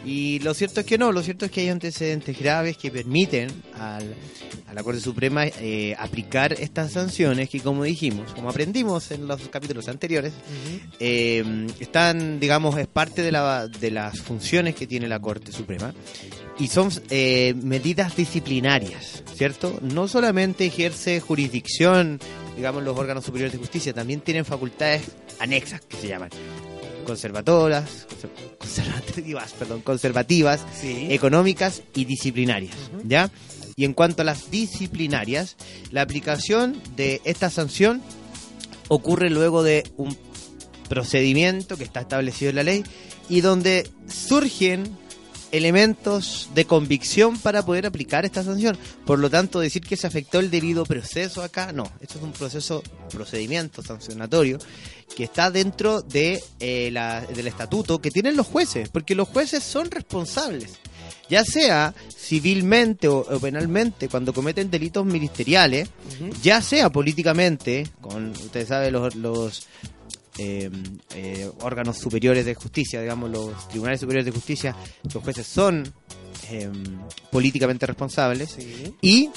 [0.06, 3.50] Y lo cierto es que no, lo cierto es que hay antecedentes graves que permiten
[3.74, 4.14] al,
[4.68, 9.48] a la Corte Suprema eh, aplicar estas sanciones que, como dijimos, como aprendimos en los
[9.48, 10.32] capítulos anteriores,
[11.00, 15.92] eh, están, digamos, es parte de, la, de las funciones que tiene la Corte Suprema
[16.56, 19.76] y son eh, medidas disciplinarias, ¿cierto?
[19.82, 22.20] No solamente ejerce jurisdicción,
[22.54, 25.02] digamos, los órganos superiores de justicia, también tienen facultades
[25.40, 26.30] anexas que se llaman
[27.06, 31.06] conservadoras, conser- conservativas, perdón, conservativas, Sí.
[31.10, 33.30] económicas y disciplinarias, ¿ya?
[33.76, 35.56] Y en cuanto a las disciplinarias,
[35.90, 38.02] la aplicación de esta sanción
[38.88, 40.16] ocurre luego de un
[40.88, 42.84] procedimiento que está establecido en la ley
[43.28, 44.96] y donde surgen
[45.52, 48.76] elementos de convicción para poder aplicar esta sanción.
[49.04, 51.90] Por lo tanto, decir que se afectó el debido proceso acá, no.
[52.00, 54.58] Esto es un proceso, procedimiento sancionatorio
[55.14, 59.62] que está dentro de, eh, la- del estatuto que tienen los jueces, porque los jueces
[59.62, 60.72] son responsables,
[61.30, 65.88] ya sea civilmente o, o penalmente, cuando cometen delitos ministeriales,
[66.42, 69.66] ya sea políticamente, con, ustedes saben, los, los
[70.38, 70.70] eh,
[71.14, 74.76] eh, órganos superiores de justicia, digamos, los tribunales superiores de justicia,
[75.12, 75.90] los jueces son
[76.50, 76.70] eh,
[77.30, 78.94] políticamente responsables Sí.
[79.00, 79.30] y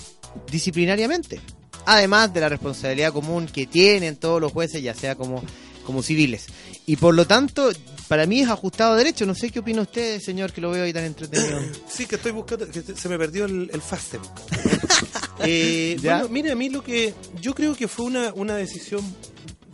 [0.52, 1.40] disciplinariamente.
[1.86, 5.44] Además de la responsabilidad común que tienen todos los jueces, ya sea como,
[5.86, 6.48] como civiles.
[6.86, 7.72] Y por lo tanto,
[8.08, 9.26] para mí es ajustado a derecho.
[9.26, 11.60] No sé qué opina usted, señor, que lo veo ahí tan entretenido.
[11.90, 14.30] Sí, que estoy buscando, que se me perdió el, el Facebook.
[15.42, 19.02] Eh, bueno, mire, a mí lo que yo creo que fue una, una decisión,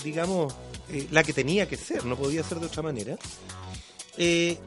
[0.04, 0.54] digamos,
[0.92, 3.18] eh, la que tenía que ser, no podía ser de otra manera.
[4.18, 4.60] Eh,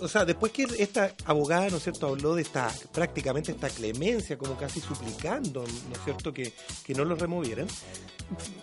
[0.00, 4.36] o sea, después que esta abogada, ¿no es cierto?, habló de esta, prácticamente esta clemencia,
[4.36, 6.52] como casi suplicando, ¿no es cierto?, que,
[6.84, 7.66] que no lo removieran.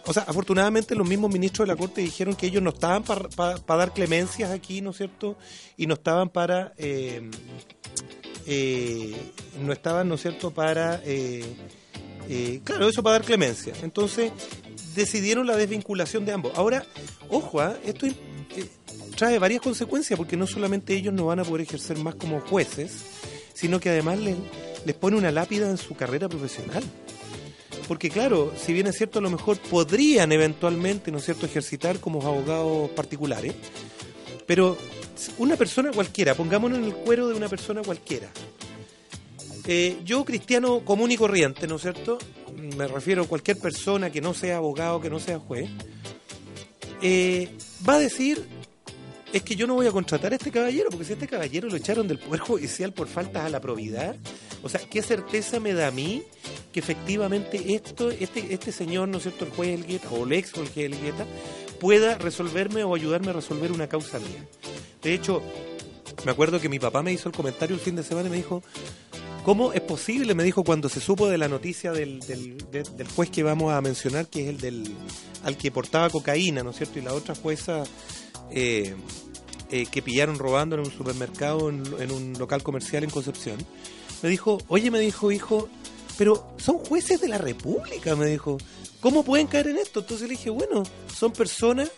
[0.06, 3.58] O sea, afortunadamente los mismos ministros de la Corte dijeron que ellos no estaban para
[3.68, 5.38] dar clemencias aquí, ¿no es cierto?,
[5.76, 6.74] y no estaban para...
[6.78, 7.30] eh,
[8.46, 9.16] eh,
[9.60, 11.02] no estaban, ¿no es cierto?, para...
[11.04, 11.46] eh,
[12.30, 13.74] eh, claro, eso para dar clemencia.
[13.84, 14.32] Entonces,
[14.96, 16.52] decidieron la desvinculación de ambos.
[16.56, 16.86] Ahora,
[17.30, 17.78] ojo, ¿ah?
[17.86, 18.13] esto eh,
[19.16, 22.92] trae varias consecuencias porque no solamente ellos no van a poder ejercer más como jueces,
[23.54, 24.36] sino que además les,
[24.86, 26.84] les pone una lápida en su carrera profesional.
[27.88, 32.00] Porque claro, si bien es cierto, a lo mejor podrían eventualmente, ¿no es cierto?, ejercitar
[32.00, 33.54] como abogados particulares,
[34.46, 34.78] pero
[35.38, 38.28] una persona cualquiera, pongámonos en el cuero de una persona cualquiera.
[39.69, 42.17] Eh, yo, cristiano común y corriente, ¿no es cierto?
[42.77, 45.69] Me refiero a cualquier persona que no sea abogado, que no sea juez,
[47.01, 47.49] eh,
[47.88, 48.45] va a decir,
[49.34, 51.75] es que yo no voy a contratar a este caballero, porque si este caballero lo
[51.75, 54.15] echaron del Poder Judicial por faltas a la probidad,
[54.63, 56.23] o sea, ¿qué certeza me da a mí
[56.71, 60.53] que efectivamente esto, este, este señor, ¿no es cierto?, el juez Elgueta, o el ex
[60.53, 61.25] juez Elgueta,
[61.82, 64.47] pueda resolverme o ayudarme a resolver una causa mía.
[65.03, 65.43] De hecho,
[66.25, 68.38] me acuerdo que mi papá me hizo el comentario el fin de semana y me
[68.38, 68.63] dijo,
[69.48, 70.36] ¿cómo es posible?
[70.36, 73.72] Me dijo cuando se supo de la noticia del, del, de- del juez que vamos
[73.72, 74.94] a mencionar, que es el del
[75.46, 77.00] al que portaba cocaína, ¿no es cierto?
[77.00, 77.86] Y la otra jueza
[78.52, 78.94] eh,
[79.72, 83.56] eh, que pillaron robando en un supermercado, en, en un local comercial en Concepción.
[84.22, 85.70] Me dijo, oye, me dijo, hijo,
[86.18, 88.58] pero son jueces de la República, me dijo.
[89.00, 90.02] ¿Cómo pueden caer en esto?
[90.02, 90.84] Entonces le dije, bueno,
[91.16, 91.90] son personas,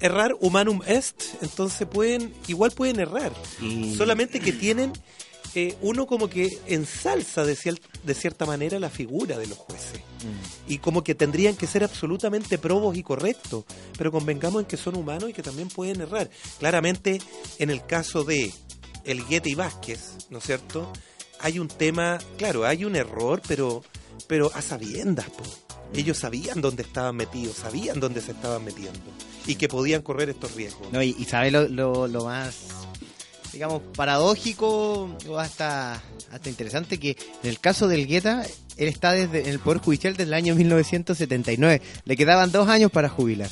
[0.00, 3.32] errar humanum est, entonces pueden, igual pueden errar.
[3.96, 4.92] Solamente que tienen
[5.54, 10.00] eh, uno como que ensalza de, cier- de cierta manera la figura de los jueces.
[10.68, 13.64] Y como que tendrían que ser absolutamente probos y correctos.
[13.98, 16.30] Pero convengamos en que son humanos y que también pueden errar.
[16.58, 17.20] Claramente,
[17.58, 18.52] en el caso de
[19.04, 20.92] el Guete y Vázquez, ¿no es cierto?
[21.40, 23.82] Hay un tema, claro, hay un error, pero,
[24.28, 25.42] pero a sabiendas, po.
[25.94, 28.98] Ellos sabían dónde estaban metidos, sabían dónde se estaban metiendo
[29.46, 30.90] y que podían correr estos riesgos.
[30.90, 32.60] No, y, y sabe lo, lo, lo más,
[33.52, 38.44] digamos, paradójico o hasta, hasta interesante que en el caso del Guetta,
[38.76, 41.82] él está desde en el Poder Judicial desde el año 1979.
[42.04, 43.50] Le quedaban dos años para jubilar.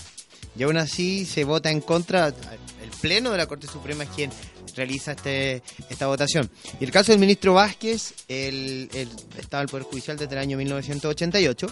[0.56, 4.30] Y aún así se vota en contra, el Pleno de la Corte Suprema es quien
[4.74, 6.50] realiza este, esta votación.
[6.80, 9.08] Y el caso del ministro Vázquez, él, él
[9.38, 11.66] estaba en el Poder Judicial desde el año 1988,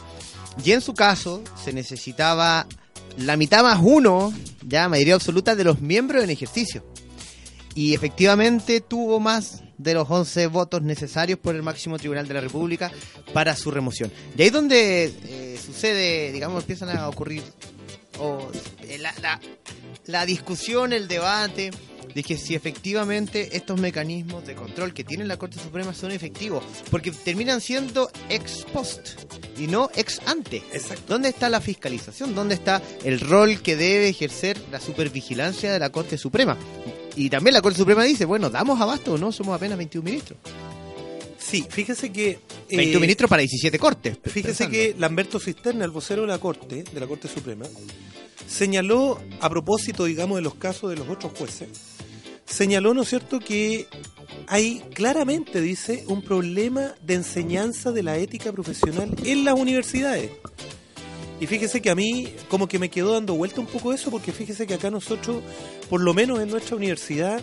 [0.64, 2.66] y en su caso se necesitaba
[3.16, 4.32] la mitad más uno,
[4.66, 6.84] ya mayoría absoluta, de los miembros en ejercicio.
[7.74, 12.40] Y efectivamente tuvo más de los 11 votos necesarios por el máximo tribunal de la
[12.40, 12.90] República
[13.32, 14.10] para su remoción.
[14.36, 17.42] Y ahí es donde eh, sucede, digamos, empiezan a ocurrir
[18.88, 19.40] eh, la, la-
[20.06, 21.70] la discusión, el debate
[22.14, 26.64] de que si efectivamente estos mecanismos de control que tiene la Corte Suprema son efectivos,
[26.90, 29.10] porque terminan siendo ex post
[29.58, 30.56] y no ex ante.
[30.72, 31.02] Exacto.
[31.08, 32.34] ¿Dónde está la fiscalización?
[32.34, 36.56] ¿Dónde está el rol que debe ejercer la supervigilancia de la Corte Suprema?
[37.18, 39.32] Y también la Corte Suprema dice, bueno, ¿damos abasto o no?
[39.32, 40.38] Somos apenas 21 ministros.
[41.36, 42.30] Sí, fíjese que...
[42.68, 44.18] eh, 21 ministros para 17 cortes.
[44.22, 44.70] Fíjese pensando.
[44.70, 47.66] que Lamberto Cisterna, el vocero de la Corte, de la Corte Suprema,
[48.46, 51.68] señaló, a propósito, digamos, de los casos de los otros jueces,
[52.46, 53.88] señaló, ¿no es cierto?, que
[54.46, 60.30] hay claramente, dice, un problema de enseñanza de la ética profesional en las universidades.
[61.40, 64.32] Y fíjese que a mí como que me quedó dando vuelta un poco eso, porque
[64.32, 65.42] fíjese que acá nosotros,
[65.88, 67.40] por lo menos en nuestra universidad,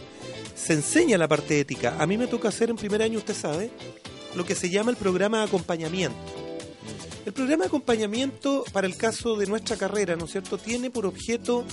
[0.55, 1.95] se enseña la parte ética.
[1.99, 3.69] A mí me toca hacer en primer año, usted sabe,
[4.35, 6.17] lo que se llama el programa de acompañamiento.
[7.25, 11.05] El programa de acompañamiento para el caso de nuestra carrera, ¿no es cierto?, tiene por
[11.05, 11.63] objeto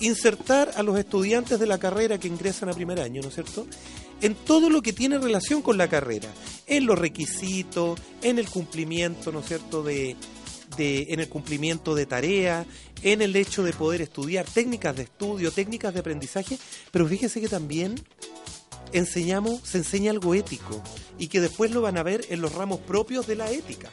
[0.00, 3.66] insertar a los estudiantes de la carrera que ingresan a primer año, ¿no es cierto?,
[4.20, 6.28] en todo lo que tiene relación con la carrera,
[6.66, 10.16] en los requisitos, en el cumplimiento, ¿no es cierto?, de,
[10.76, 12.66] de- en el cumplimiento de tareas,
[13.02, 16.58] en el hecho de poder estudiar técnicas de estudio, técnicas de aprendizaje,
[16.90, 17.94] pero fíjese que también
[18.92, 20.82] enseñamos, se enseña algo ético
[21.18, 23.90] y que después lo van a ver en los ramos propios de la ética.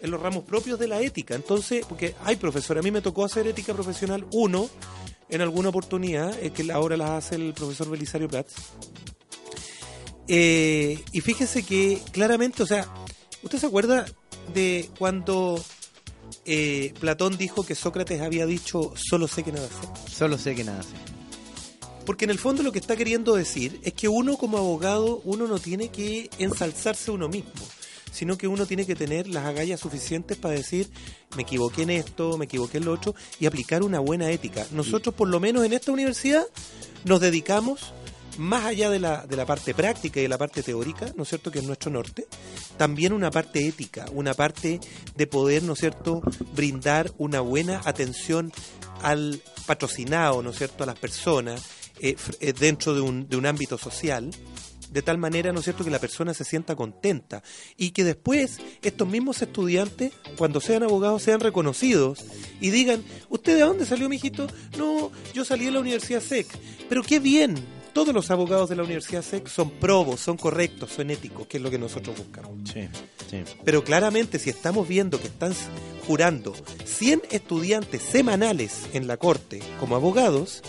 [0.00, 1.36] En los ramos propios de la ética.
[1.36, 4.68] Entonces, porque hay profesor, a mí me tocó hacer ética profesional 1
[5.28, 8.54] en alguna oportunidad, eh, que ahora las hace el profesor Belisario Prats.
[10.28, 12.86] Eh, y fíjese que claramente, o sea,
[13.42, 14.06] ¿usted se acuerda
[14.54, 15.62] de cuando
[16.44, 20.12] eh, Platón dijo que Sócrates había dicho solo sé que nada sé?
[20.12, 20.94] Solo sé que nada sé.
[22.04, 25.46] Porque en el fondo lo que está queriendo decir es que uno como abogado, uno
[25.46, 27.52] no tiene que ensalzarse uno mismo,
[28.10, 30.90] sino que uno tiene que tener las agallas suficientes para decir,
[31.36, 34.66] me equivoqué en esto, me equivoqué en lo otro, y aplicar una buena ética.
[34.72, 36.44] Nosotros, por lo menos en esta universidad,
[37.04, 37.92] nos dedicamos
[38.38, 41.28] más allá de la, de la parte práctica y de la parte teórica, ¿no es
[41.28, 42.26] cierto?, que es nuestro norte,
[42.76, 44.80] también una parte ética, una parte
[45.16, 46.22] de poder, ¿no es cierto?,
[46.54, 48.52] brindar una buena atención
[49.02, 51.62] al patrocinado, ¿no es cierto?, a las personas
[52.00, 54.30] eh, eh, dentro de un, de un ámbito social,
[54.90, 57.42] de tal manera, ¿no es cierto?, que la persona se sienta contenta
[57.76, 62.24] y que después estos mismos estudiantes, cuando sean abogados, sean reconocidos
[62.60, 64.46] y digan, ¿usted de dónde salió, mijito?
[64.76, 66.46] No, yo salí de la Universidad SEC.
[66.88, 67.56] Pero qué bien,
[67.92, 71.62] todos los abogados de la Universidad SEC son probos, son correctos, son éticos, que es
[71.62, 72.70] lo que nosotros buscamos.
[72.70, 72.88] Sí,
[73.30, 73.42] sí.
[73.64, 75.52] Pero claramente si estamos viendo que están
[76.06, 80.62] jurando 100 estudiantes semanales en la corte como abogados,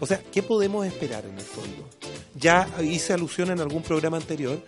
[0.00, 1.88] o sea, ¿qué podemos esperar en el fondo?
[2.34, 4.60] Ya hice alusión en algún programa anterior,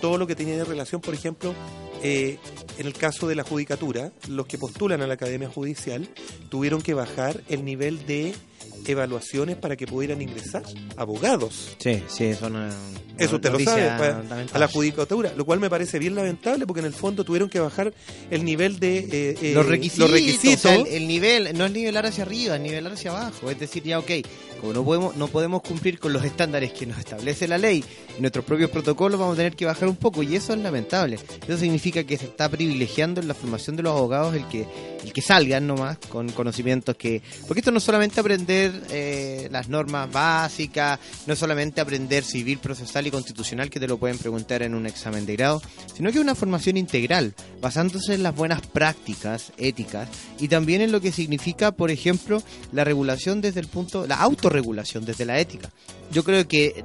[0.00, 1.54] todo lo que tenía de relación, por ejemplo,
[2.02, 2.38] eh,
[2.78, 6.08] en el caso de la judicatura, los que postulan a la Academia Judicial
[6.48, 8.34] tuvieron que bajar el nivel de
[8.86, 10.62] evaluaciones para que pudieran ingresar
[10.96, 11.76] abogados.
[11.78, 12.68] Sí, sí, eso no
[13.18, 16.86] Eso usted lo sabe, a la judicatura, lo cual me parece bien lamentable porque en
[16.86, 17.92] el fondo tuvieron que bajar
[18.30, 20.64] el nivel de eh, eh, los requisitos, los requisitos.
[20.64, 23.50] o sea, el, el nivel no es nivelar hacia arriba, es nivelar hacia abajo.
[23.50, 24.10] Es decir, ya, ok,
[24.60, 27.84] como no podemos, no podemos cumplir con los estándares que nos establece la ley
[28.20, 31.18] nuestros propios protocolos, vamos a tener que bajar un poco y eso es lamentable.
[31.46, 34.66] Eso significa que se está privilegiando en la formación de los abogados el que,
[35.02, 37.22] el que salgan nomás con conocimientos que...
[37.46, 43.06] Porque esto no es solamente aprender eh, las normas básicas, no solamente aprender civil, procesal
[43.06, 45.62] y constitucional que te lo pueden preguntar en un examen de grado,
[45.94, 51.00] sino que una formación integral, basándose en las buenas prácticas éticas y también en lo
[51.00, 55.70] que significa, por ejemplo, la regulación desde el punto, la autorregulación desde la ética.
[56.10, 56.84] Yo creo que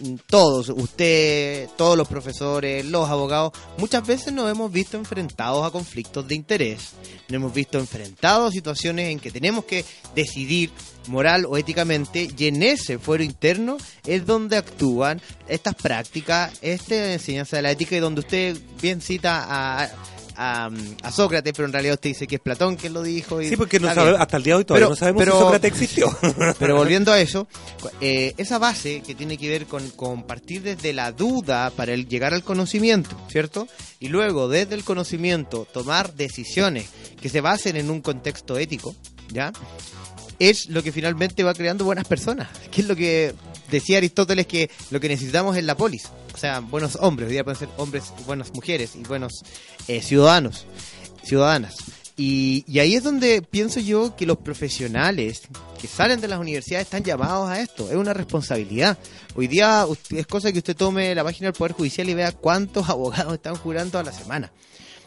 [0.00, 5.70] mm, todos, usted, todos los profesores, los abogados, muchas veces nos hemos visto enfrentados a
[5.70, 6.92] conflictos de interés,
[7.28, 10.70] nos hemos visto enfrentados a situaciones en que tenemos que decidir
[11.08, 17.56] moral o éticamente y en ese fuero interno es donde actúan estas prácticas, esta enseñanza
[17.56, 19.88] de la ética y donde usted bien cita a,
[20.40, 20.70] a,
[21.02, 23.42] a Sócrates, pero en realidad usted dice que es Platón quien lo dijo.
[23.42, 25.32] Y Sí, porque no sabe- hasta el día de hoy todavía Pero- no sabemos pero-
[25.32, 26.16] si Sócrates existió.
[26.60, 27.48] Pero volviendo a eso,
[28.00, 32.06] eh, esa base que tiene que ver con, con partir desde la duda para el
[32.08, 33.66] llegar al conocimiento, ¿cierto?
[33.98, 36.86] Y luego desde el conocimiento tomar decisiones
[37.20, 38.94] que se basen en un contexto ético,
[39.32, 39.52] ¿ya?
[40.38, 43.34] Es lo que finalmente va creando buenas personas, que es lo que
[43.70, 47.44] decía Aristóteles que lo que necesitamos es la polis, o sea, buenos hombres, hoy día
[47.44, 49.42] pueden ser hombres buenas mujeres y buenos
[49.88, 50.66] eh, ciudadanos,
[51.24, 51.76] ciudadanas.
[52.20, 55.42] Y, ahí es donde pienso yo que los profesionales
[55.80, 57.88] que salen de las universidades están llamados a esto.
[57.90, 58.98] Es una responsabilidad.
[59.36, 62.88] Hoy día es cosa que usted tome la página del Poder Judicial y vea cuántos
[62.90, 64.50] abogados están jurando a la semana.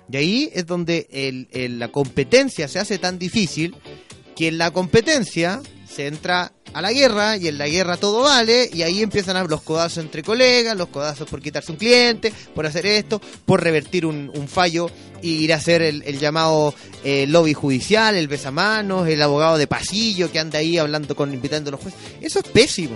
[0.10, 3.76] Y ahí es donde el- la competencia se hace tan difícil
[4.42, 8.68] que en la competencia se entra a la guerra y en la guerra todo vale
[8.74, 12.88] y ahí empiezan los codazos entre colegas, los codazos por quitarse un cliente, por hacer
[12.88, 14.90] esto, por revertir un, fallo
[15.22, 16.74] y ir a hacer el, el llamado
[17.04, 21.70] eh, lobby judicial, el besamanos, el abogado de pasillo que anda ahí hablando con invitando
[21.70, 22.00] a los jueces.
[22.20, 22.96] Eso es pésimo.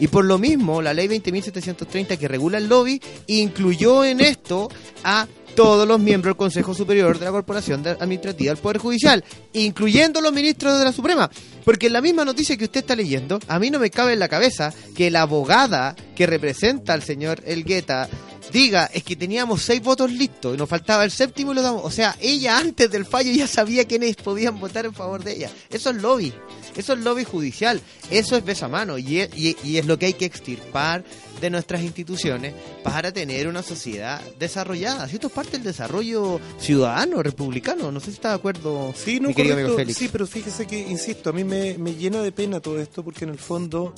[0.00, 4.68] Y por lo mismo, la ley 20.730 que regula el lobby incluyó en esto
[5.04, 10.20] a todos los miembros del Consejo Superior de la Corporación Administrativa del Poder Judicial, incluyendo
[10.20, 11.30] los ministros de la Suprema.
[11.64, 14.18] Porque en la misma noticia que usted está leyendo, a mí no me cabe en
[14.18, 18.08] la cabeza que la abogada que representa al señor Elgueta
[18.52, 21.82] diga, es que teníamos seis votos listos y nos faltaba el séptimo y lo damos.
[21.84, 25.50] O sea, ella antes del fallo ya sabía quiénes podían votar en favor de ella.
[25.70, 26.32] Eso es lobby.
[26.76, 27.80] Eso es lobby judicial.
[28.10, 28.98] Eso es besamano.
[28.98, 31.04] Y es, y, y es lo que hay que extirpar
[31.40, 35.08] de nuestras instituciones para tener una sociedad desarrollada.
[35.08, 37.90] Si esto es parte del desarrollo ciudadano, republicano.
[37.90, 39.94] No sé si está de acuerdo, Sí, no, mi querido amigo correcto.
[39.94, 39.98] Félix.
[39.98, 43.24] Sí, pero fíjese que, insisto, a mí me, me llena de pena todo esto porque
[43.24, 43.94] en el fondo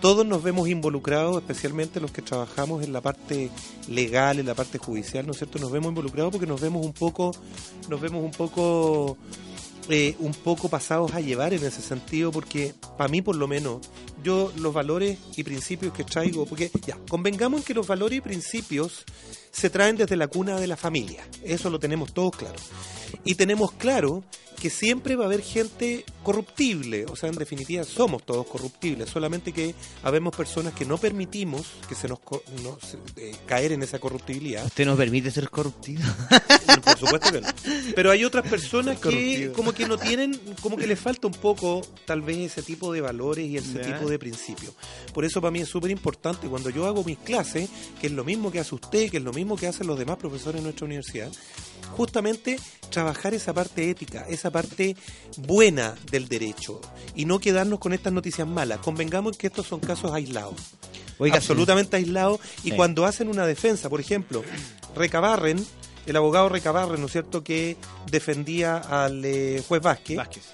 [0.00, 3.50] todos nos vemos involucrados, especialmente los que trabajamos en la parte
[3.88, 5.58] legal, en la parte judicial, ¿no es cierto?
[5.58, 7.32] Nos vemos involucrados porque nos vemos un poco,
[7.88, 9.16] nos vemos un poco,
[9.88, 13.80] eh, un poco pasados a llevar en ese sentido, porque para mí por lo menos,
[14.22, 18.20] yo los valores y principios que traigo, porque ya, convengamos en que los valores y
[18.20, 19.04] principios
[19.50, 22.58] se traen desde la cuna de la familia, eso lo tenemos todos claro.
[23.24, 24.24] Y tenemos claro
[24.60, 29.52] que siempre va a haber gente corruptible, o sea, en definitiva somos todos corruptibles, solamente
[29.52, 33.82] que habemos personas que no permitimos que se nos co- no, se- eh, caer en
[33.82, 34.64] esa corruptibilidad.
[34.64, 36.02] ¿Usted nos permite ser corruptido?
[36.84, 37.48] Por supuesto que no.
[37.94, 39.52] Pero hay otras personas que Corruptivo.
[39.54, 43.00] como que no tienen, como que les falta un poco tal vez ese tipo de
[43.02, 44.72] valores y ese tipo de principios.
[45.12, 47.68] Por eso para mí es súper importante cuando yo hago mis clases,
[48.00, 50.16] que es lo mismo que hace usted, que es lo mismo que hacen los demás
[50.16, 51.30] profesores en nuestra universidad,
[51.96, 52.58] justamente
[52.90, 54.96] trabajar esa parte ética, esa parte
[55.38, 56.80] buena del derecho
[57.14, 58.78] y no quedarnos con estas noticias malas.
[58.80, 60.54] Convengamos en que estos son casos aislados.
[61.18, 62.40] Oiga, absolutamente aislados.
[62.62, 62.76] Y Sí.
[62.76, 64.42] cuando hacen una defensa, por ejemplo,
[64.94, 65.64] Recabarren,
[66.06, 67.76] el abogado Recabarren, ¿no es cierto?, que
[68.10, 70.44] defendía al eh, juez Vázquez, Vázquez.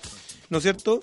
[0.50, 1.00] ¿no es cierto?,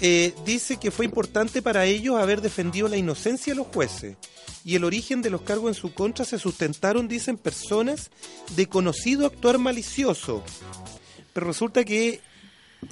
[0.00, 4.16] Eh, dice que fue importante para ellos haber defendido la inocencia de los jueces.
[4.64, 8.10] Y el origen de los cargos en su contra se sustentaron, dicen, personas
[8.56, 10.42] de conocido actuar malicioso.
[11.32, 12.20] Pero resulta que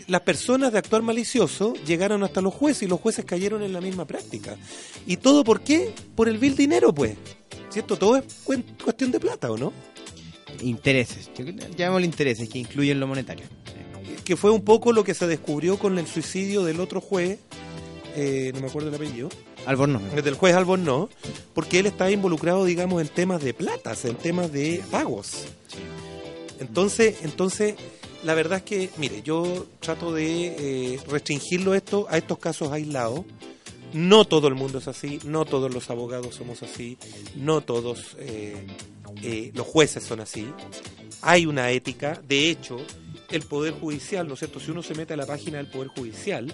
[0.06, 3.80] las personas de actuar malicioso llegaron hasta los jueces y los jueces cayeron en la
[3.80, 4.56] misma práctica.
[5.06, 5.92] ¿Y todo por qué?
[6.14, 7.16] Por el vil dinero, pues.
[7.70, 7.96] ¿Cierto?
[7.96, 8.24] Todo es
[8.82, 9.72] cuestión de plata, ¿o no?
[10.62, 11.30] Intereses.
[11.76, 13.46] Llamémosle intereses, que incluyen lo monetario.
[14.24, 17.38] Que fue un poco lo que se descubrió con el suicidio del otro juez,
[18.16, 19.28] eh, no me acuerdo el apellido,
[19.66, 20.02] Albornoz.
[20.14, 21.10] del juez Albornoz,
[21.52, 25.44] porque él estaba involucrado, digamos, en temas de platas, en temas de pagos.
[26.60, 27.74] Entonces, entonces,
[28.24, 33.20] la verdad es que, mire, yo trato de eh, restringirlo esto a estos casos aislados.
[33.92, 36.98] No todo el mundo es así, no todos los abogados somos así,
[37.36, 38.66] no todos eh,
[39.22, 40.46] eh, los jueces son así.
[41.22, 42.78] Hay una ética, de hecho,
[43.34, 44.60] el Poder Judicial, ¿no es cierto?
[44.60, 46.52] Si uno se mete a la página del Poder Judicial,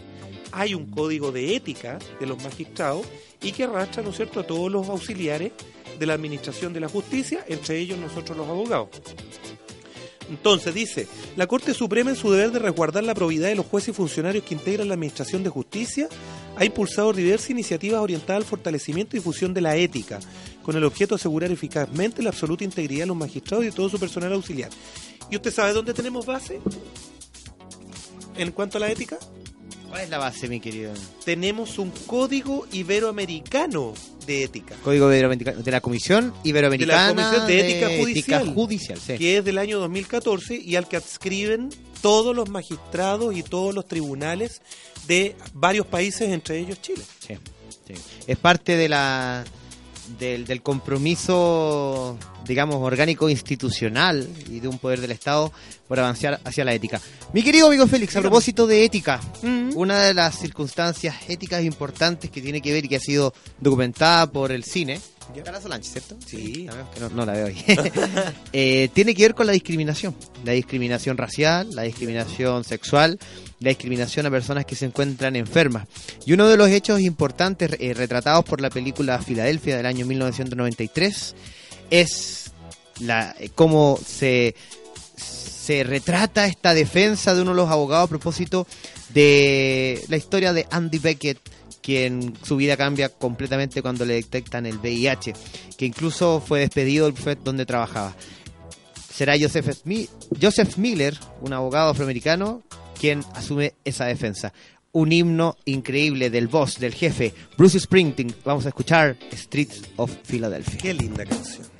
[0.53, 3.07] hay un código de ética de los magistrados
[3.43, 5.53] y que arrastra, ¿no es cierto?, a todos los auxiliares
[5.99, 8.89] de la Administración de la Justicia, entre ellos nosotros los abogados.
[10.31, 13.89] Entonces dice, la Corte Suprema en su deber de resguardar la probidad de los jueces
[13.89, 16.09] y funcionarios que integran la Administración de Justicia
[16.57, 20.21] ha impulsado diversas iniciativas orientadas al fortalecimiento y difusión de la ética,
[20.63, 23.89] con el objeto de asegurar eficazmente la absoluta integridad de los magistrados y de todo
[23.89, 24.71] su personal auxiliar.
[25.31, 26.61] ¿Y usted sabe dónde tenemos base?
[28.37, 29.19] En cuanto a la ética,
[29.89, 30.93] ¿Cuál es la base, mi querido?
[31.25, 33.93] tenemos un código iberoamericano
[34.27, 34.77] de ética.
[34.85, 38.41] Código Iberoamericano- de la Comisión Iberoamericana De la Comisión de Ética Judicial.
[38.43, 39.19] Ética Judicial, sí.
[39.19, 41.71] que es del año 2014 y al que adscriben
[42.01, 44.63] todos los magistrados y todos los tribunales
[45.09, 47.03] de varios países, entre ellos Chile.
[47.27, 47.35] Sí,
[47.89, 47.95] sí.
[48.29, 49.45] Es parte de la
[50.19, 55.53] del, del compromiso, digamos, orgánico institucional y de un poder del Estado
[55.89, 57.01] por avanzar hacia la ética.
[57.33, 59.71] Mi querido amigo Félix, a propósito de ética, Mm.
[59.75, 64.31] una de las circunstancias éticas importantes que tiene que ver y que ha sido documentada
[64.31, 65.01] por el cine.
[65.45, 66.17] Carla Solange, ¿cierto?
[66.27, 66.67] Sí.
[67.01, 67.49] no, no la veo.
[68.53, 73.19] Eh, tiene que ver con la discriminación, la discriminación racial, la discriminación sexual,
[73.61, 75.87] la discriminación a personas que se encuentran enfermas.
[76.27, 81.35] Y uno de los hechos importantes eh, retratados por la película Filadelfia del año 1993
[81.91, 82.51] es
[83.01, 84.55] la, eh, cómo se,
[85.17, 88.67] se retrata esta defensa de uno de los abogados a propósito
[89.11, 91.39] de la historia de Andy Beckett,
[91.83, 95.33] quien su vida cambia completamente cuando le detectan el VIH,
[95.77, 98.15] que incluso fue despedido del bufete donde trabajaba.
[99.13, 100.09] Será Joseph, Smi-
[100.41, 102.63] Joseph Miller, un abogado afroamericano,
[103.01, 104.53] quien asume esa defensa.
[104.93, 108.35] Un himno increíble del boss, del jefe, Bruce Springsteen.
[108.45, 110.79] Vamos a escuchar Streets of Philadelphia.
[110.81, 111.80] Qué linda canción.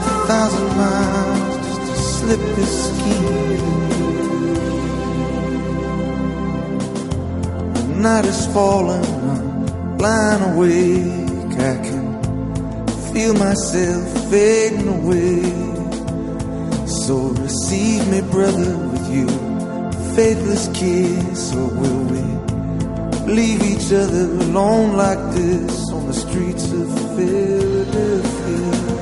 [0.00, 3.64] a thousand miles just to slip this skin.
[7.74, 11.24] The night is falling, I'm blind awake.
[11.58, 12.06] I can
[13.12, 15.42] feel myself fading away.
[16.86, 17.14] So
[17.44, 19.28] receive me, brother, with you,
[20.14, 22.35] faithless kiss, or will we
[23.26, 28.95] leave each other alone like this on the streets of Philadelphia?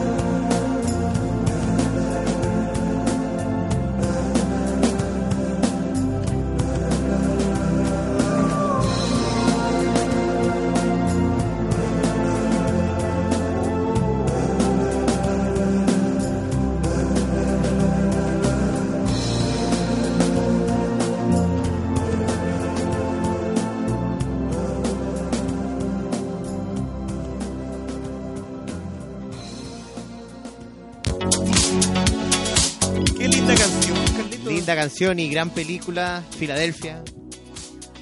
[34.85, 37.03] Canción y gran película, Filadelfia.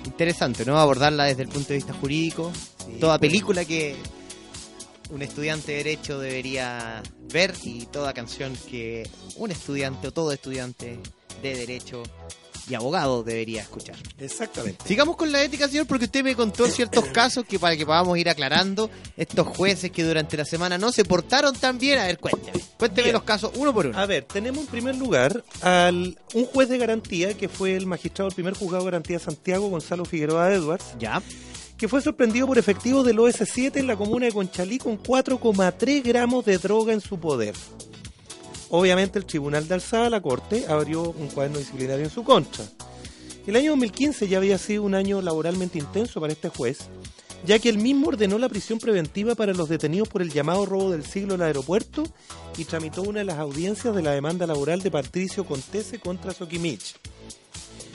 [0.04, 0.80] Interesante, ¿no?
[0.80, 2.50] Abordarla desde el punto de vista jurídico.
[2.98, 3.94] toda película que
[5.10, 7.00] un estudiante de Derecho debería
[7.32, 10.98] ver y toda canción que un estudiante o todo estudiante
[11.40, 12.02] de Derecho
[12.68, 13.96] y abogado debería escuchar.
[14.18, 14.84] Exactamente.
[14.86, 18.16] Sigamos con la ética, señor, porque usted me contó ciertos casos que para que podamos
[18.18, 21.98] ir aclarando estos jueces que durante la semana no se portaron tan bien.
[21.98, 22.60] A ver, cuénteme.
[22.78, 23.14] Cuénteme Bien.
[23.14, 23.98] los casos uno por uno.
[23.98, 28.28] A ver, tenemos en primer lugar al un juez de garantía que fue el magistrado
[28.28, 31.22] del primer juzgado de garantía de Santiago, Gonzalo Figueroa Edwards, Ya.
[31.76, 36.44] que fue sorprendido por efectivos del OS7 en la comuna de Conchalí con 4,3 gramos
[36.44, 37.54] de droga en su poder.
[38.74, 42.64] Obviamente el Tribunal de Alzada, la Corte, abrió un cuaderno disciplinario en su contra.
[43.46, 46.78] El año 2015 ya había sido un año laboralmente intenso para este juez,
[47.44, 50.90] ya que él mismo ordenó la prisión preventiva para los detenidos por el llamado robo
[50.90, 52.04] del siglo al aeropuerto
[52.56, 56.94] y tramitó una de las audiencias de la demanda laboral de Patricio Contese contra Soquimich.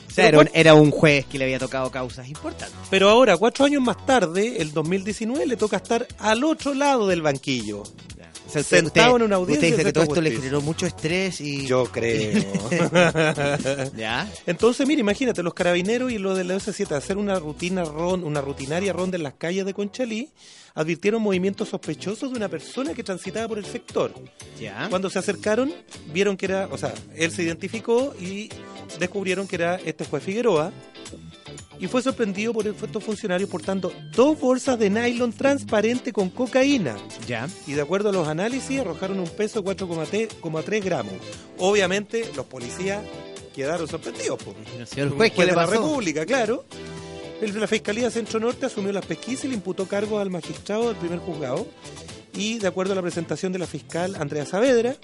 [0.09, 2.77] O sea, era un, era un juez que le había tocado causas importantes.
[2.91, 7.23] Pero ahora, cuatro años más tarde, el 2019, le toca estar al otro lado del
[7.23, 7.81] banquillo.
[8.47, 11.41] O sea, Sentado en una audiencia Usted dice que todo esto le generó mucho estrés
[11.41, 11.67] y...
[11.67, 12.41] Yo creo.
[13.97, 14.31] ¿Ya?
[14.45, 18.41] Entonces, mire, imagínate, los carabineros y los de la S7 hacer una rutina ron- una
[18.41, 20.29] rutinaria ronda en las calles de Conchalí,
[20.75, 24.13] advirtieron movimientos sospechosos de una persona que transitaba por el sector.
[24.59, 24.87] ¿Ya?
[24.89, 25.73] Cuando se acercaron,
[26.13, 28.49] vieron que era, o sea, él se identificó y
[28.99, 30.71] descubrieron que era este juez Figueroa.
[31.79, 36.95] Y fue sorprendido por estos funcionarios portando dos bolsas de nylon transparente con cocaína.
[37.27, 37.47] ¿Ya?
[37.67, 41.13] Y de acuerdo a los análisis, arrojaron un peso de 4,3 gramos.
[41.57, 43.03] Obviamente, los policías
[43.55, 44.41] quedaron sorprendidos.
[44.41, 44.55] po.
[44.85, 45.65] Señor Un juez, ¿qué le de la?
[45.65, 46.65] República, claro.
[47.41, 50.95] El la Fiscalía Centro Norte asumió las pesquisas y le imputó cargos al magistrado del
[50.95, 51.67] primer juzgado.
[52.33, 54.95] Y de acuerdo a la presentación de la fiscal Andrea Saavedra,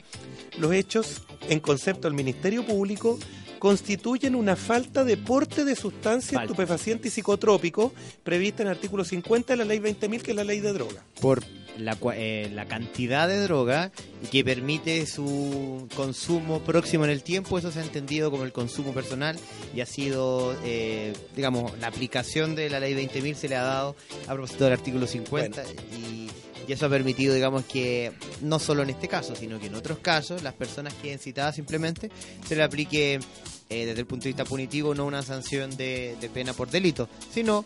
[0.57, 3.19] los hechos, en concepto del Ministerio Público,
[3.67, 6.51] constituyen una falta de porte de sustancia Falta.
[6.51, 10.43] estupefaciente y psicotrópico prevista en el artículo 50 de la ley 20.000, que es la
[10.43, 11.01] ley de droga.
[11.21, 11.41] Por
[11.77, 13.93] la, cua- eh, la cantidad de droga
[14.29, 18.93] que permite su consumo próximo en el tiempo, eso se ha entendido como el consumo
[18.93, 19.39] personal
[19.73, 23.95] y ha sido, eh, digamos, la aplicación de la ley 20.000 se le ha dado
[24.27, 25.63] a propósito del artículo 50
[25.97, 26.29] y,
[26.67, 28.11] y eso ha permitido, digamos, que
[28.41, 31.55] no solo en este caso, sino que en otros casos, las personas que queden citadas
[31.55, 32.11] simplemente
[32.45, 33.19] se le aplique
[33.69, 37.09] eh, desde el punto de vista punitivo no una sanción de, de pena por delito,
[37.33, 37.65] sino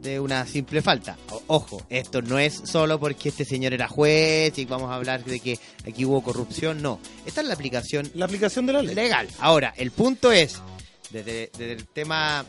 [0.00, 1.16] de una simple falta.
[1.30, 5.24] O- ojo, esto no es solo porque este señor era juez y vamos a hablar
[5.24, 7.00] de que aquí hubo corrupción, no.
[7.24, 8.94] Esta es la aplicación La aplicación de la ley.
[8.94, 9.28] legal.
[9.38, 10.56] Ahora, el punto es,
[11.10, 12.44] desde, desde el tema,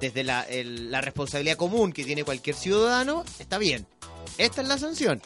[0.00, 3.86] desde la, el- la responsabilidad común que tiene cualquier ciudadano, está bien.
[4.38, 5.20] Esta es la sanción.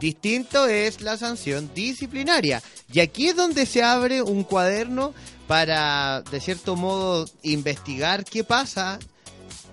[0.00, 2.62] Distinto es la sanción disciplinaria.
[2.92, 5.12] Y aquí es donde se abre un cuaderno
[5.46, 8.98] para, de cierto modo, investigar qué pasa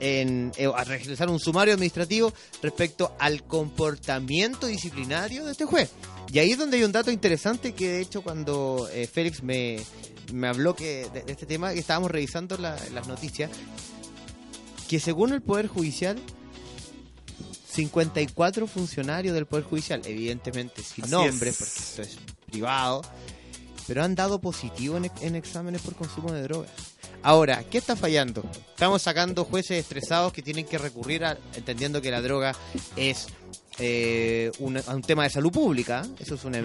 [0.02, 5.90] en eh, a realizar un sumario administrativo respecto al comportamiento disciplinario de este juez.
[6.34, 9.78] Y ahí es donde hay un dato interesante que de hecho cuando eh, Félix me,
[10.34, 13.50] me habló que de, de este tema, que estábamos revisando la- las noticias,
[14.90, 16.18] que según el Poder Judicial,
[17.72, 21.58] 54 funcionarios del Poder Judicial, evidentemente sin Así nombres, es.
[21.58, 23.02] porque esto es privado,
[23.86, 26.72] pero han dado positivo en, en exámenes por consumo de drogas.
[27.22, 28.44] Ahora, ¿qué está fallando?
[28.70, 32.56] Estamos sacando jueces estresados que tienen que recurrir a, entendiendo que la droga
[32.96, 33.28] es
[33.80, 36.06] eh, un, a un tema de salud pública.
[36.20, 36.62] Eso es una,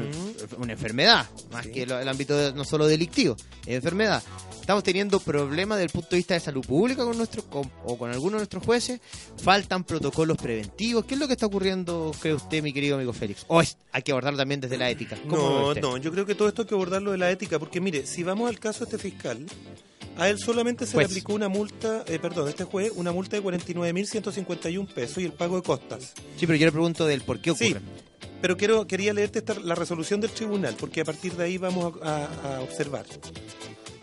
[0.58, 1.72] una enfermedad, más Sí.
[1.72, 3.36] que el ámbito de- no solo delictivo,
[3.66, 4.22] es enfermedad.
[4.61, 7.98] Estamos teniendo problemas desde el punto de vista de salud pública con nuestros con- o
[7.98, 9.00] con algunos de nuestros jueces.
[9.42, 11.04] Faltan protocolos preventivos.
[11.04, 13.44] ¿Qué es lo que está ocurriendo, cree usted, mi querido amigo Félix?
[13.48, 15.16] ¿O es- hay que abordarlo también desde la ética?
[15.28, 17.30] ¿Cómo lo ve No, no, yo creo que todo esto hay que abordarlo de la
[17.30, 19.44] ética, porque mire, si vamos al caso de este fiscal,
[20.16, 23.42] a él solamente se le aplicó una multa, eh, perdón, este juez, una multa de
[23.42, 26.12] 49.151 pesos y el pago de costas.
[26.36, 27.66] Sí, pero yo le pregunto del por qué Sí.
[27.70, 27.80] ocurre.
[28.42, 31.94] Pero quiero, quería leerte esta- la resolución del tribunal, porque a partir de ahí vamos
[32.02, 33.04] a, a- a observar.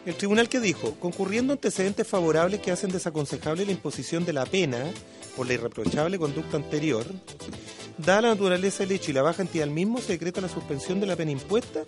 [0.05, 4.85] El tribunal que dijo, concurriendo antecedentes favorables que hacen desaconsejable la imposición de la pena
[5.37, 7.05] por la irreprochable conducta anterior,
[7.99, 10.99] dada la naturaleza del hecho y la baja entidad del mismo, se decreta la suspensión
[10.99, 11.83] de la pena impuesta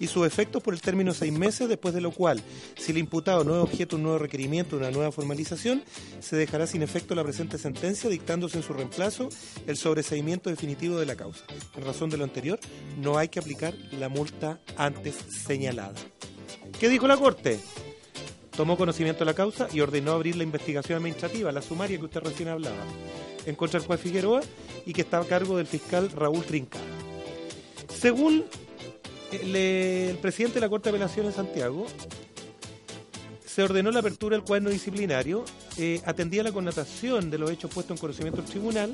[0.00, 2.42] y sus efectos por el término de seis meses, después de lo cual,
[2.76, 5.84] si el imputado no es objeto un nuevo requerimiento una nueva formalización,
[6.20, 9.28] se dejará sin efecto la presente sentencia, dictándose en su reemplazo
[9.66, 11.44] el sobreseimiento definitivo de la causa.
[11.76, 12.58] En razón de lo anterior,
[12.98, 15.94] no hay que aplicar la multa antes señalada.
[16.80, 17.60] ¿Qué dijo la Corte?
[18.56, 22.20] Tomó conocimiento de la causa y ordenó abrir la investigación administrativa, la sumaria que usted
[22.20, 22.84] recién hablaba,
[23.46, 24.42] en contra del juez Figueroa
[24.86, 26.84] y que está a cargo del fiscal Raúl Trincada.
[27.88, 28.44] Según
[29.32, 31.86] el, eh, el presidente de la Corte de Apelaciones de Santiago,
[33.54, 35.44] se ordenó la apertura del cuaderno disciplinario,
[35.76, 38.92] eh, atendía la connotación de los hechos puestos en conocimiento del tribunal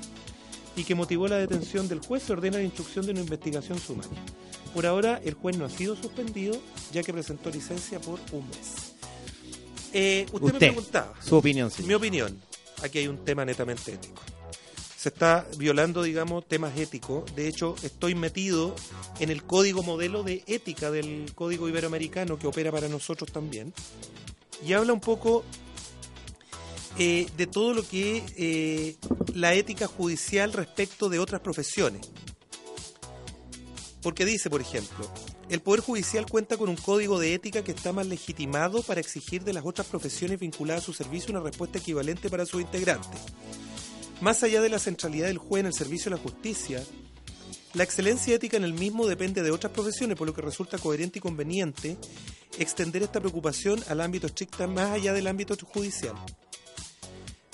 [0.77, 4.19] y que motivó la detención del juez, se ordena la instrucción de una investigación sumaria.
[4.75, 6.59] Por ahora, el juez no ha sido suspendido,
[6.93, 8.90] ya que presentó licencia por un mes.
[9.93, 11.89] Eh, usted, me preguntaba, su opinión, señor.
[11.89, 12.41] mi opinión,
[12.83, 14.23] aquí hay un tema netamente ético.
[14.97, 17.35] Se está violando, digamos, temas éticos.
[17.35, 18.75] De hecho, estoy metido
[19.19, 23.73] en el código modelo de ética del código iberoamericano que opera para nosotros también.
[24.67, 25.43] Y habla un poco
[26.99, 28.97] eh, de todo lo que es eh,
[29.35, 32.03] la ética judicial respecto de otras profesiones.
[34.03, 35.11] Porque dice, por ejemplo,
[35.51, 39.43] el Poder Judicial cuenta con un código de ética que está más legitimado para exigir
[39.43, 43.21] de las otras profesiones vinculadas a su servicio una respuesta equivalente para sus integrantes.
[44.21, 46.81] Más allá de la centralidad del juez en el servicio de la justicia,
[47.75, 51.19] la excelencia ética en el mismo depende de otras profesiones, por lo que resulta coherente
[51.19, 51.97] y conveniente
[52.57, 56.15] extender esta preocupación al ámbito estricta más allá del ámbito judicial.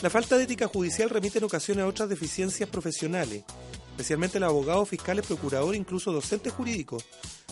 [0.02, 3.44] La falta de ética judicial remite en ocasiones a otras deficiencias profesionales,
[3.92, 7.02] especialmente los abogados, fiscales, procuradores, incluso docentes jurídicos.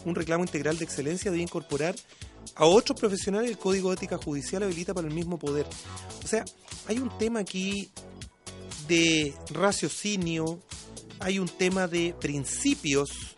[0.04, 1.94] Un reclamo integral de excelencia debe incorporar
[2.54, 5.66] a otros profesionales el Código Ética Judicial habilita para el mismo poder.
[6.22, 6.44] O sea,
[6.86, 7.90] hay un tema aquí
[8.86, 10.60] de raciocinio,
[11.20, 13.36] hay un tema de principios,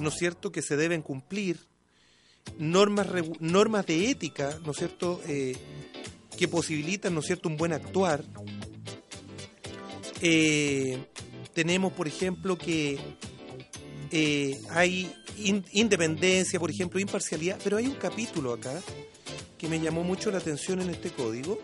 [0.00, 1.60] ¿no es cierto?, que se deben cumplir,
[2.58, 3.06] normas,
[3.38, 5.56] normas de ética, ¿no es cierto?, Eh,
[6.36, 8.24] que posibilitan, ¿no es cierto?, un buen actuar.
[10.20, 10.98] Eh,
[11.52, 12.98] tenemos, por ejemplo, que
[14.12, 18.80] eh, hay in- independencia, por ejemplo, imparcialidad, pero hay un capítulo acá
[19.58, 21.58] que me llamó mucho la atención en este código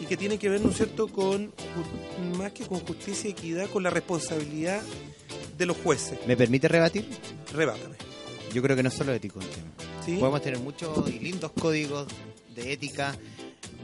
[0.00, 1.52] y que tiene que ver, ¿no es cierto?, con
[2.36, 4.82] más que con justicia y equidad, con la responsabilidad
[5.56, 6.18] de los jueces.
[6.26, 7.08] ¿Me permite rebatir?
[7.52, 7.96] Rebátame.
[8.52, 9.68] Yo creo que no es solo ético el tema.
[10.04, 10.16] ¿sí?
[10.16, 12.06] Podemos tener muchos y lindos códigos
[12.54, 13.16] de ética,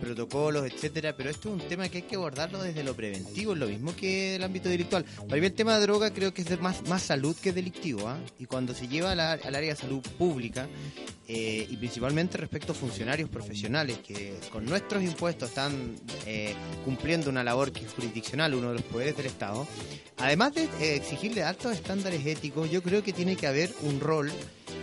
[0.02, 3.68] protocolos, etcétera, pero esto es un tema que hay que abordarlo desde lo preventivo, lo
[3.68, 5.04] mismo que el ámbito delictual.
[5.04, 8.08] Para mí el tema de droga creo que es de más, más salud que delictivo,
[8.08, 8.18] ¿ah?
[8.38, 10.66] y cuando se lleva al, a- al área de salud pública,
[11.28, 15.94] eh, y principalmente respecto a funcionarios profesionales que con nuestros impuestos están
[16.26, 16.52] eh,
[16.84, 19.66] cumpliendo una labor que es jurisdiccional, uno de los poderes del Estado,
[20.18, 24.30] además de eh, exigirle altos estándares éticos, yo creo que tiene que haber un rol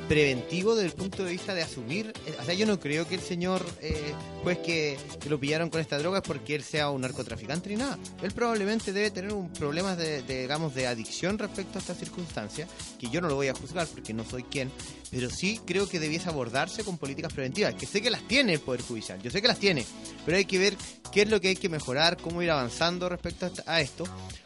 [0.07, 2.13] preventivo desde el punto de vista de asumir.
[2.25, 4.13] eh, O sea, yo no creo que el señor eh,
[4.43, 7.75] juez que, que lo pillaron con esta droga es porque él sea un narcotraficante ni
[7.75, 7.97] nada.
[8.21, 12.67] Él probablemente debe tener un problemas de, de, digamos, de adicción respecto a esta circunstancia,
[12.99, 14.71] que yo no lo voy a juzgar porque no soy quien,
[15.12, 18.60] pero sí creo que debiese abordarse con políticas preventivas, que sé que las tiene el
[18.60, 19.86] Poder Judicial, yo sé que las tiene,
[20.26, 20.76] pero hay que ver
[21.12, 24.03] qué es lo que hay que mejorar, cómo ir avanzando respecto a esto,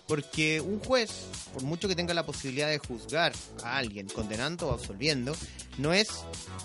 [0.08, 1.10] porque un juez,
[1.54, 3.34] por mucho que tenga la posibilidad de juzgar
[3.64, 5.36] a alguien, condenando o absolviendo,
[5.78, 6.08] no es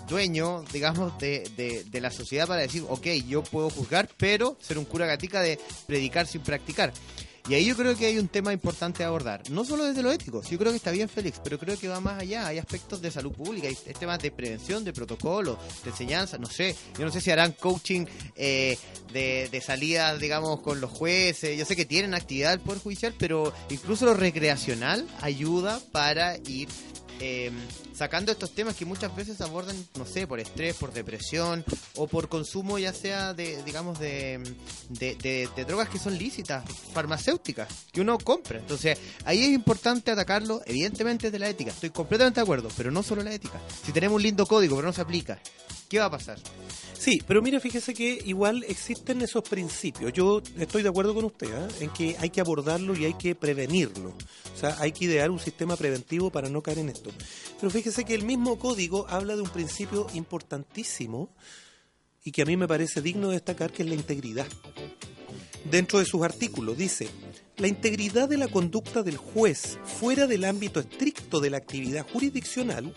[0.07, 4.77] dueño, digamos, de, de- de la sociedad para decir, ok, yo puedo juzgar, pero ser
[4.77, 6.93] un cura gatica de predicar sin practicar.
[7.49, 10.11] Y ahí yo creo que hay un tema importante a abordar, no solo desde lo
[10.11, 13.01] ético, yo creo que está bien Félix, pero creo que va más allá, hay aspectos
[13.01, 17.11] de salud pública, hay temas de prevención, de protocolo, de enseñanza, no sé, yo no
[17.11, 18.77] sé si harán coaching eh,
[19.11, 23.15] de, de salidas, digamos, con los jueces, yo sé que tienen actividad del Poder Judicial,
[23.17, 26.67] pero incluso lo recreacional ayuda para ir
[27.19, 27.51] eh,
[27.99, 31.65] sacando estos temas que muchas veces abordan, no sé, por estrés, por depresión
[31.97, 34.41] o por consumo ya sea de, digamos, de,
[35.67, 38.59] drogas que son lícitas, farmacéuticas, que uno compra.
[38.59, 41.71] Entonces, ahí es importante atacarlo, evidentemente, desde la ética.
[41.71, 43.59] Estoy completamente de acuerdo, pero no solo la ética.
[43.85, 45.37] Si tenemos un lindo código, pero no se aplica,
[45.89, 46.39] ¿qué va a pasar?
[46.99, 50.11] Sí, pero mira, fíjese que igual existen esos principios.
[50.11, 51.67] Yo estoy de acuerdo con usted ¿ah?
[51.79, 54.09] en que hay que abordarlo y hay que prevenirlo.
[54.53, 57.09] O sea, hay que idear un sistema preventivo para no caer en esto.
[57.57, 61.29] Pero fíjese que el mismo código habla de un principio importantísimo
[62.23, 64.47] y que a mí me parece digno de destacar, que es la integridad.
[65.69, 67.09] Dentro de sus artículos dice,
[67.57, 72.93] la integridad de la conducta del juez fuera del ámbito estricto de la actividad jurisdiccional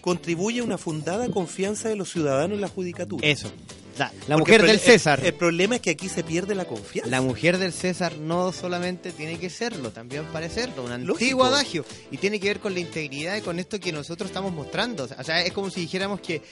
[0.00, 3.26] contribuye a una fundada confianza de los ciudadanos en la judicatura.
[3.26, 3.50] Eso.
[3.98, 5.20] La, mujer el del César.
[5.20, 7.10] El, el problema es que aquí se pierde la confianza.
[7.10, 11.44] La mujer del César no solamente tiene que serlo, también parecerlo, un antiguo Lógico.
[11.44, 11.84] adagio.
[12.10, 15.04] Y tiene que ver con la integridad y con esto que nosotros estamos mostrando.
[15.18, 16.42] O sea, es como si dijéramos que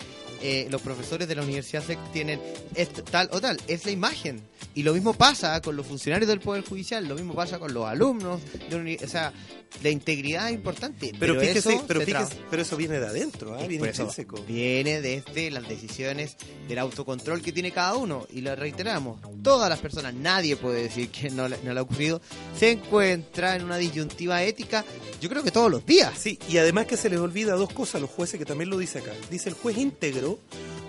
[0.42, 1.82] eh, los profesores de la Universidad
[2.12, 2.40] tienen
[2.74, 3.58] esto, tal o tal.
[3.68, 4.40] Es la imagen.
[4.74, 7.86] Y lo mismo pasa con los funcionarios del Poder Judicial, lo mismo pasa con los
[7.86, 8.40] alumnos.
[8.68, 9.32] De uni- o sea,
[9.82, 11.12] la integridad es importante.
[11.18, 13.66] pero, Pero, fíjese, eso pero, fíjese- eso viene de adentro, ¿ah?
[13.66, 14.40] viene intrínseco.
[14.46, 16.36] viene desde las decisiones
[16.68, 18.26] del autocontrol que tiene cada uno.
[18.32, 21.82] Y lo reiteramos, todas las personas, nadie puede decir que no, le- no le ha
[21.82, 22.20] ocurrido,
[22.58, 24.84] se encuentra en una disyuntiva ética,
[25.20, 26.12] yo creo que todos los días.
[26.18, 28.78] Sí, y además que se les olvida dos cosas a los jueces que también lo
[28.78, 29.12] dice acá.
[29.30, 30.38] Dice el juez íntegro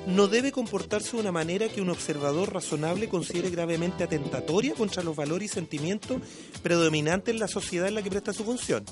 [0.07, 5.15] no debe comportarse de una manera que un observador razonable considere gravemente atentatoria contra los
[5.15, 6.21] valores y sentimientos
[6.61, 8.85] predominantes en la sociedad en la que presta su función.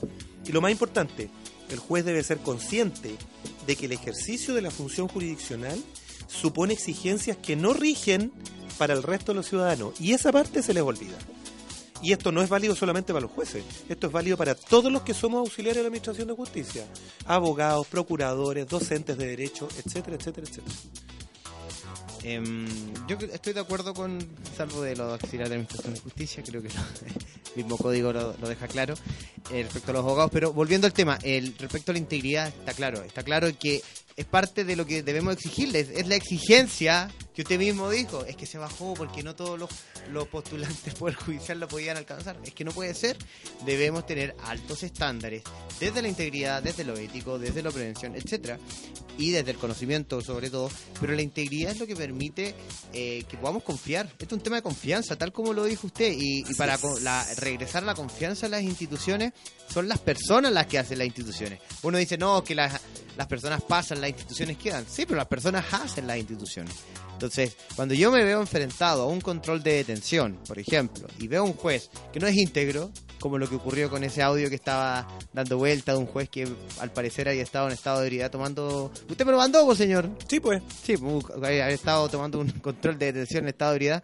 [0.46, 1.30] Y lo más importante,
[1.70, 3.16] el juez debe ser consciente
[3.68, 5.82] de que el ejercicio de la función jurisdiccional
[6.28, 8.32] supone exigencias que no rigen
[8.78, 10.00] para el resto de los ciudadanos.
[10.00, 11.18] Y esa parte se les olvida.
[12.04, 15.04] Y esto no es válido solamente para los jueces, esto es válido para todos los
[15.04, 16.86] que somos auxiliares de la Administración de Justicia,
[17.26, 20.76] abogados, procuradores, docentes de derecho, etcétera, etcétera, etcétera.
[22.24, 22.68] Em,
[23.08, 24.20] yo estoy de acuerdo con,
[24.56, 26.68] salvo de los auxiliares de Administración de Justicia, creo que
[27.56, 28.96] el mismo código lo, lo deja claro,
[29.52, 32.74] eh, respecto a los abogados, pero volviendo al tema, el, respecto a la integridad, está
[32.74, 33.82] claro, está claro que
[34.16, 38.36] es parte de lo que debemos exigirles, es la exigencia que usted mismo dijo, es
[38.36, 39.70] que se bajó porque no todos los,
[40.12, 43.18] los postulantes por judicial lo podían alcanzar, es que no puede ser,
[43.66, 45.44] debemos tener altos estándares,
[45.80, 48.60] desde la integridad, desde lo ético, desde la prevención, etcétera,
[49.18, 50.70] y desde el conocimiento sobre todo,
[51.00, 52.56] pero la integridad es lo que permite
[52.94, 54.08] eh, que podamos confiar.
[54.08, 57.26] Esto es un tema de confianza, tal como lo dijo usted, y, y para la-
[57.38, 59.34] regresar la confianza en las instituciones,
[59.72, 61.60] son las personas las que hacen las instituciones.
[61.84, 62.80] Uno dice, no, que las,
[63.16, 64.86] las personas pasan, las instituciones quedan.
[64.90, 66.74] Sí, pero las personas hacen las instituciones.
[67.24, 71.44] Entonces, cuando yo me veo enfrentado a un control de detención, por ejemplo, y veo
[71.44, 74.56] a un juez que no es íntegro, como lo que ocurrió con ese audio que
[74.56, 76.46] estaba dando vuelta de un juez que
[76.82, 78.92] al parecer había estado en estado de ebriedad tomando...
[79.08, 80.10] ¿Usted me lo mandó, pues, señor?
[80.28, 80.62] Sí, pues.
[80.84, 84.04] Sí, pues, había estado tomando un control de detención en estado de ebriedad.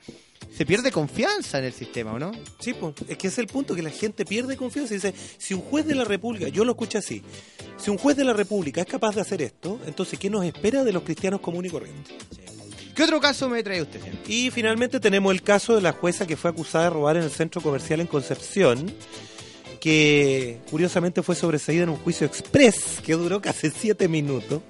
[0.55, 2.31] Se pierde confianza en el sistema, ¿o no?
[2.61, 2.95] Sí, pues.
[3.09, 5.85] Es que es el punto, que la gente pierde confianza y dice, si un juez
[5.85, 7.21] de la República, yo lo escucho así,
[7.75, 10.85] si un juez de la República es capaz de hacer esto, entonces ¿qué nos espera
[10.85, 12.15] de los cristianos comunes y corrientes?
[12.95, 14.17] ¿Qué otro caso me trae usted, señor?
[14.27, 17.31] Y finalmente tenemos el caso de la jueza que fue acusada de robar en el
[17.31, 18.91] centro comercial en Concepción,
[19.79, 24.61] que curiosamente fue sobreseída en un juicio express que duró casi siete minutos.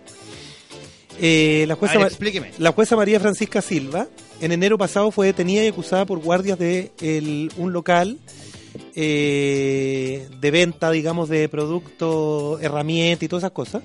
[1.22, 2.52] Eh, la, jueza ver, Ma- explíqueme.
[2.60, 4.08] la jueza María Francisca Silva,
[4.40, 8.20] en enero pasado fue detenida y acusada por guardias de el- un local
[8.96, 13.82] eh, de venta, digamos, de productos, herramientas y todas esas cosas,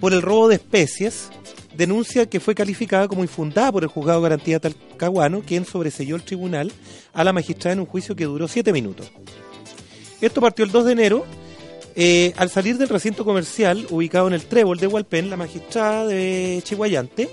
[0.00, 1.28] por el robo de especies,
[1.76, 6.22] denuncia que fue calificada como infundada por el juzgado de garantía talcahuano, quien sobreseyó el
[6.22, 6.72] tribunal
[7.12, 9.10] a la magistrada en un juicio que duró siete minutos.
[10.20, 11.26] Esto partió el 2 de enero.
[11.96, 16.60] eh, al salir del recinto comercial ubicado en el Trébol de Hualpén, la magistrada de
[16.64, 17.28] Chihuayante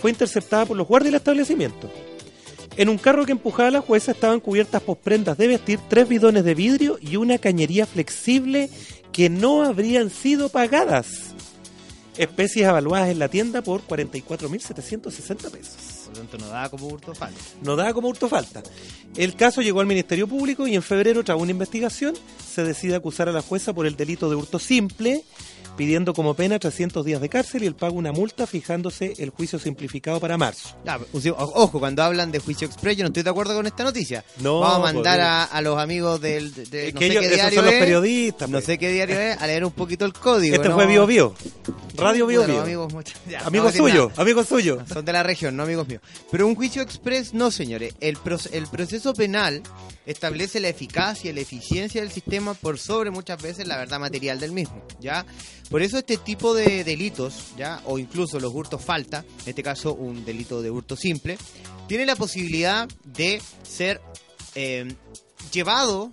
[0.00, 1.90] fue interceptada por los guardias del establecimiento.
[2.76, 6.44] En un carro que empujaba la jueza estaban cubiertas por prendas de vestir, tres bidones
[6.44, 8.70] de vidrio y una cañería flexible
[9.12, 11.29] que no habrían sido pagadas.
[12.20, 15.76] Especies evaluadas en la tienda por 44.760 pesos.
[16.04, 17.40] Por lo tanto, no da como hurto falso.
[17.62, 18.62] No daba como hurto falta.
[19.16, 22.14] El caso llegó al Ministerio Público y en febrero, tras una investigación,
[22.46, 25.24] se decide acusar a la jueza por el delito de hurto simple,
[25.80, 29.30] pidiendo como pena 300 días de cárcel y el pago de una multa, fijándose el
[29.30, 30.76] juicio simplificado para marzo.
[31.14, 34.22] O- ojo, cuando hablan de juicio express, yo no estoy de acuerdo con esta noticia.
[34.40, 36.52] No, Vamos a mandar pues, a, a los amigos del.
[36.52, 38.48] de- Es no que sé ellos- qué diario son los es, periodistas.
[38.50, 38.64] No pues.
[38.66, 40.54] sé qué diario es, a leer un poquito el código.
[40.54, 40.74] Este ¿no?
[40.74, 41.34] fue Bio Bio.
[41.96, 42.62] Radio Bio los Bio.
[42.62, 42.92] amigos,
[43.26, 44.22] ya, no Amigo voy a decir suyo, nada.
[44.22, 44.78] amigo suyo.
[44.92, 46.02] Son de la región, no amigos míos.
[46.30, 47.94] Pero un juicio express, no, señores.
[48.00, 49.62] El, proce- el proceso penal
[50.10, 54.40] establece la eficacia y la eficiencia del sistema por sobre muchas veces la verdad material
[54.40, 55.24] del mismo, ¿ya?
[55.70, 57.80] Por eso este tipo de delitos, ¿ya?
[57.84, 61.38] O incluso los hurtos falta, en este caso un delito de hurto simple,
[61.86, 64.00] tiene la posibilidad de ser
[64.56, 64.92] eh,
[65.52, 66.10] llevado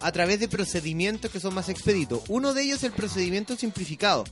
[0.00, 2.22] a través de procedimientos que son más expeditos.
[2.28, 4.24] Uno de ellos es el procedimiento simplificado,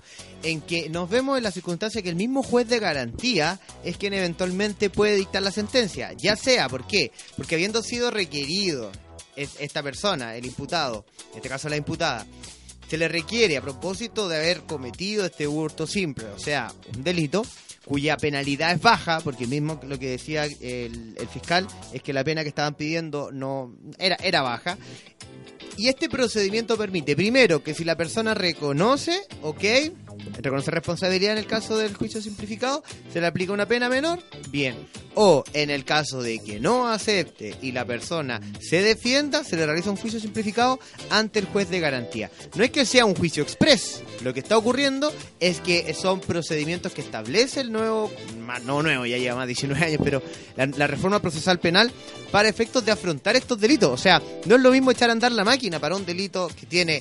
[0.43, 4.13] en que nos vemos en la circunstancia que el mismo juez de garantía es quien
[4.13, 6.13] eventualmente puede dictar la sentencia.
[6.13, 7.13] Ya sea, ¿por qué?
[7.37, 8.93] Porque habiendo sido requerido
[9.37, 12.27] es- esta persona, el imputado, en este caso la imputada,
[12.89, 17.43] se le requiere a propósito de haber cometido este hurto simple, o sea, un delito
[17.87, 22.25] cuya penalidad es baja, porque mismo lo que decía el, el fiscal es que la
[22.25, 24.79] pena que estaban pidiendo no era, era baja.
[25.77, 29.65] Y este procedimiento permite, primero, que si la persona reconoce, ok,
[30.41, 34.77] reconoce responsabilidad en el caso del juicio simplificado, se le aplica una pena menor, bien.
[35.15, 39.65] O en el caso de que no acepte y la persona se defienda, se le
[39.65, 42.31] realiza un juicio simplificado ante el juez de garantía.
[42.57, 46.93] No es que sea un juicio express, lo que está ocurriendo es que son procedimientos
[46.93, 48.11] que establece el nuevo,
[48.65, 50.23] no nuevo, ya lleva más de 19 años, pero
[50.57, 51.93] la, la reforma procesal penal
[52.31, 53.91] para efectos de afrontar estos delitos.
[53.91, 56.67] O sea, no es lo mismo echar a andar la máquina para un delito que
[56.67, 57.01] tiene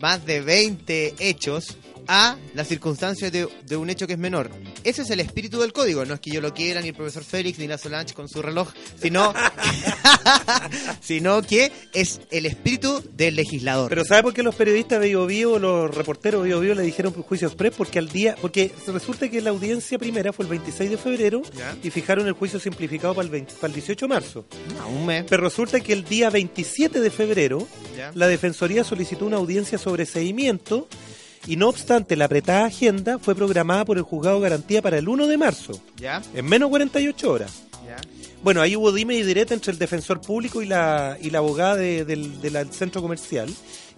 [0.00, 1.76] más de 20 hechos
[2.08, 4.50] a las circunstancias de, de un hecho que es menor.
[4.84, 6.04] Ese es el espíritu del código.
[6.04, 8.42] No es que yo lo quiera, ni el profesor Félix, ni la Solange con su
[8.42, 8.68] reloj,
[9.00, 9.32] sino,
[11.00, 13.88] sino que es el espíritu del legislador.
[13.88, 16.82] Pero ¿sabe por qué los periodistas de Bio Bio, los reporteros de Bio Bio le
[16.82, 17.74] dijeron juicio express?
[17.76, 21.76] Porque al día, porque resulta que la audiencia primera fue el 26 de febrero Ya.
[21.82, 24.46] y fijaron el juicio simplificado para el, 20 para el 18 de marzo.
[24.78, 25.24] No, un mes.
[25.28, 28.12] Pero resulta que el día 27 de febrero Ya.
[28.14, 30.88] la Defensoría solicitó una audiencia sobre seguimiento
[31.46, 35.08] y no obstante la apretada agenda fue programada por el juzgado de garantía para el
[35.08, 36.22] 1 de marzo, ¿Ya?
[36.34, 37.52] en menos 48 horas.
[37.86, 37.96] ¿Ya?
[38.42, 41.76] Bueno, ahí hubo dime y direta entre el defensor público y la, y la abogada
[41.76, 43.48] de- del, del centro comercial.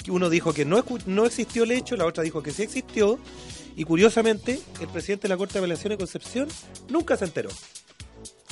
[0.09, 3.19] Uno dijo que no, no existió el hecho, la otra dijo que sí existió.
[3.77, 6.49] Y curiosamente, el presidente de la Corte de Apelación de Concepción
[6.89, 7.51] nunca se enteró.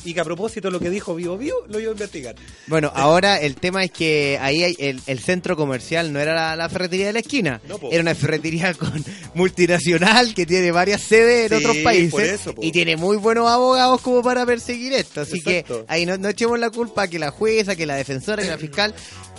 [0.05, 2.37] Y que a propósito lo que dijo Vivo Vivo, lo iba a investigar.
[2.69, 6.55] Bueno, ahora el tema es que ahí hay el, el centro comercial no era la,
[6.57, 11.51] la ferretería de la esquina, No, era una ferretería con multinacional que tiene varias sedes
[11.51, 15.23] en Sí, otros países por eso, y tiene muy buenos abogados como para perseguir esto.
[15.23, 15.81] Así Exacto.
[15.87, 18.59] que ahí no, no echemos la culpa que la jueza, que la defensora, que la
[18.59, 18.95] fiscal,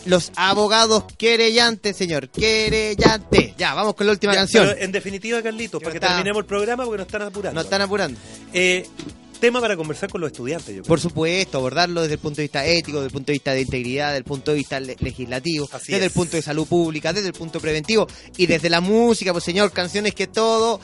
[0.05, 3.55] los abogados querellantes, señor, querellantes.
[3.57, 4.67] Ya, vamos con la última Ya, canción.
[4.67, 7.55] pero en definitiva, Carlitos, para que terminemos el programa porque nos están apurando.
[7.55, 8.19] Nos están apurando.
[8.53, 8.85] Eh,
[9.39, 10.87] tema para conversar con los estudiantes, yo creo.
[10.87, 13.61] Por supuesto, abordarlo desde el punto de vista ético, desde el punto de vista de
[13.61, 16.11] integridad, desde el punto de vista le- legislativo, Así desde es.
[16.11, 18.07] el punto de salud pública, desde el punto preventivo
[18.37, 20.79] y desde la música, pues señor, canciones que todo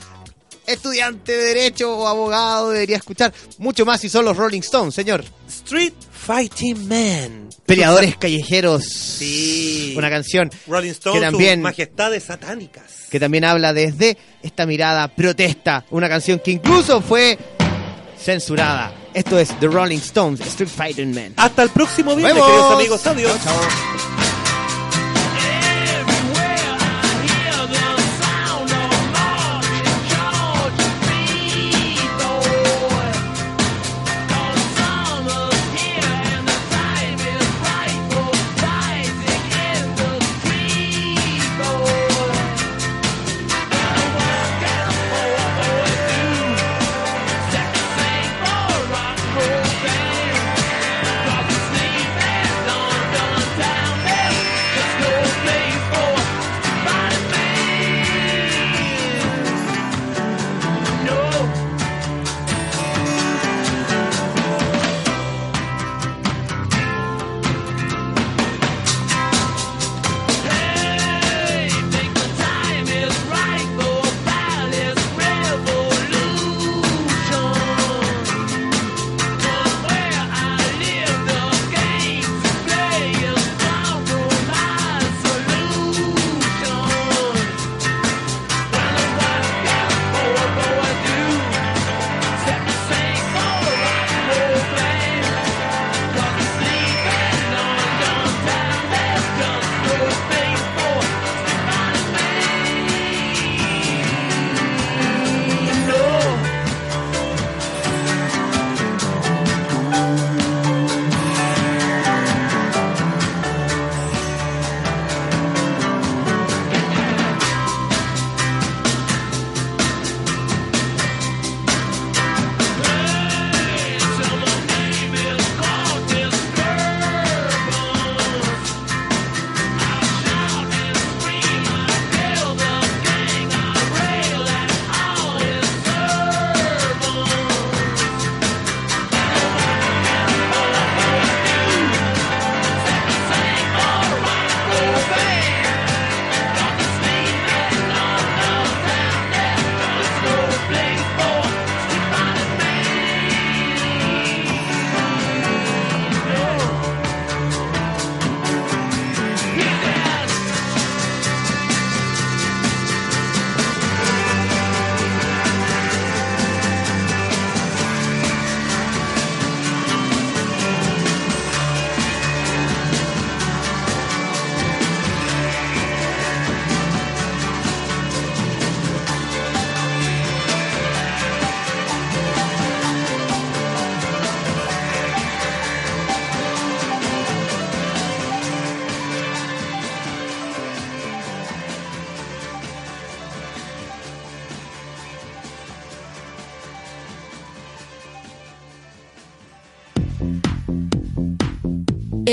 [0.66, 3.32] estudiante de derecho o abogado debería escuchar.
[3.58, 5.22] Mucho más si son los Rolling Stones, señor.
[5.48, 7.50] Street Fighting Man.
[7.66, 8.82] Peleadores callejeros.
[8.84, 9.92] Sí.
[9.96, 12.84] Una canción Rolling Stones, que también, majestades satánicas.
[13.10, 15.84] que también habla desde esta mirada protesta.
[15.90, 17.38] Una canción que incluso fue
[18.24, 18.92] censurada.
[19.12, 21.34] Esto es The Rolling Stones, Street Fighting Man.
[21.36, 22.48] Hasta el próximo viernes, ¡Vemos!
[22.48, 23.06] queridos amigos.
[23.06, 23.44] Adiós.
[23.44, 24.13] Chao, chao.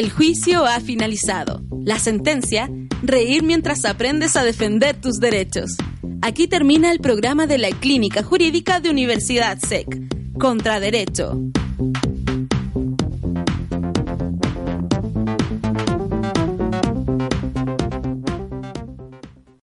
[0.02, 1.62] El juicio ha finalizado.
[1.86, 2.68] La sentencia,
[3.04, 5.78] reír mientras aprendes a defender tus derechos.
[6.24, 9.86] Aquí termina el programa de la Clínica Jurídica de Universidad SEC.
[10.40, 11.51] Contra Derecho.